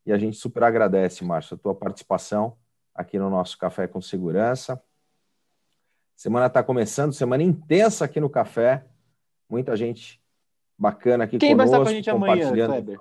[0.09, 2.57] e a gente super agradece, Márcio, a tua participação
[2.95, 4.81] aqui no nosso Café com Segurança.
[6.15, 8.87] Semana está começando, semana intensa aqui no Café,
[9.47, 10.19] muita gente
[10.75, 11.57] bacana aqui Quem conosco.
[11.57, 12.99] Quem vai estar com a gente amanhã, Kleber?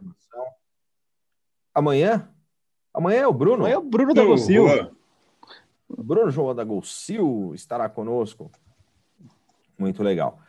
[1.74, 2.28] Amanhã?
[2.92, 3.62] Amanhã é o Bruno?
[3.62, 4.66] Amanhã é o Bruno da Gocil.
[5.88, 8.50] Bruno João da Gocil estará conosco.
[9.78, 10.40] Muito legal.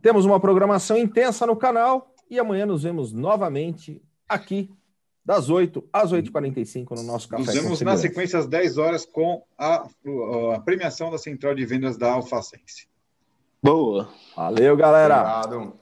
[0.00, 4.72] Temos uma programação intensa no canal e amanhã nos vemos novamente aqui
[5.24, 7.44] das 8 às 8h45 no nosso café.
[7.44, 9.86] Nos vemos na sequência às 10 horas com a,
[10.54, 12.88] a, premiação da Central de Vendas da Alfacense.
[13.62, 14.08] Boa.
[14.36, 15.16] Valeu, galera.
[15.16, 15.72] Obrigado.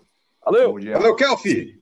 [0.45, 0.75] Valeu.
[0.93, 1.80] Valeu, Kelfi.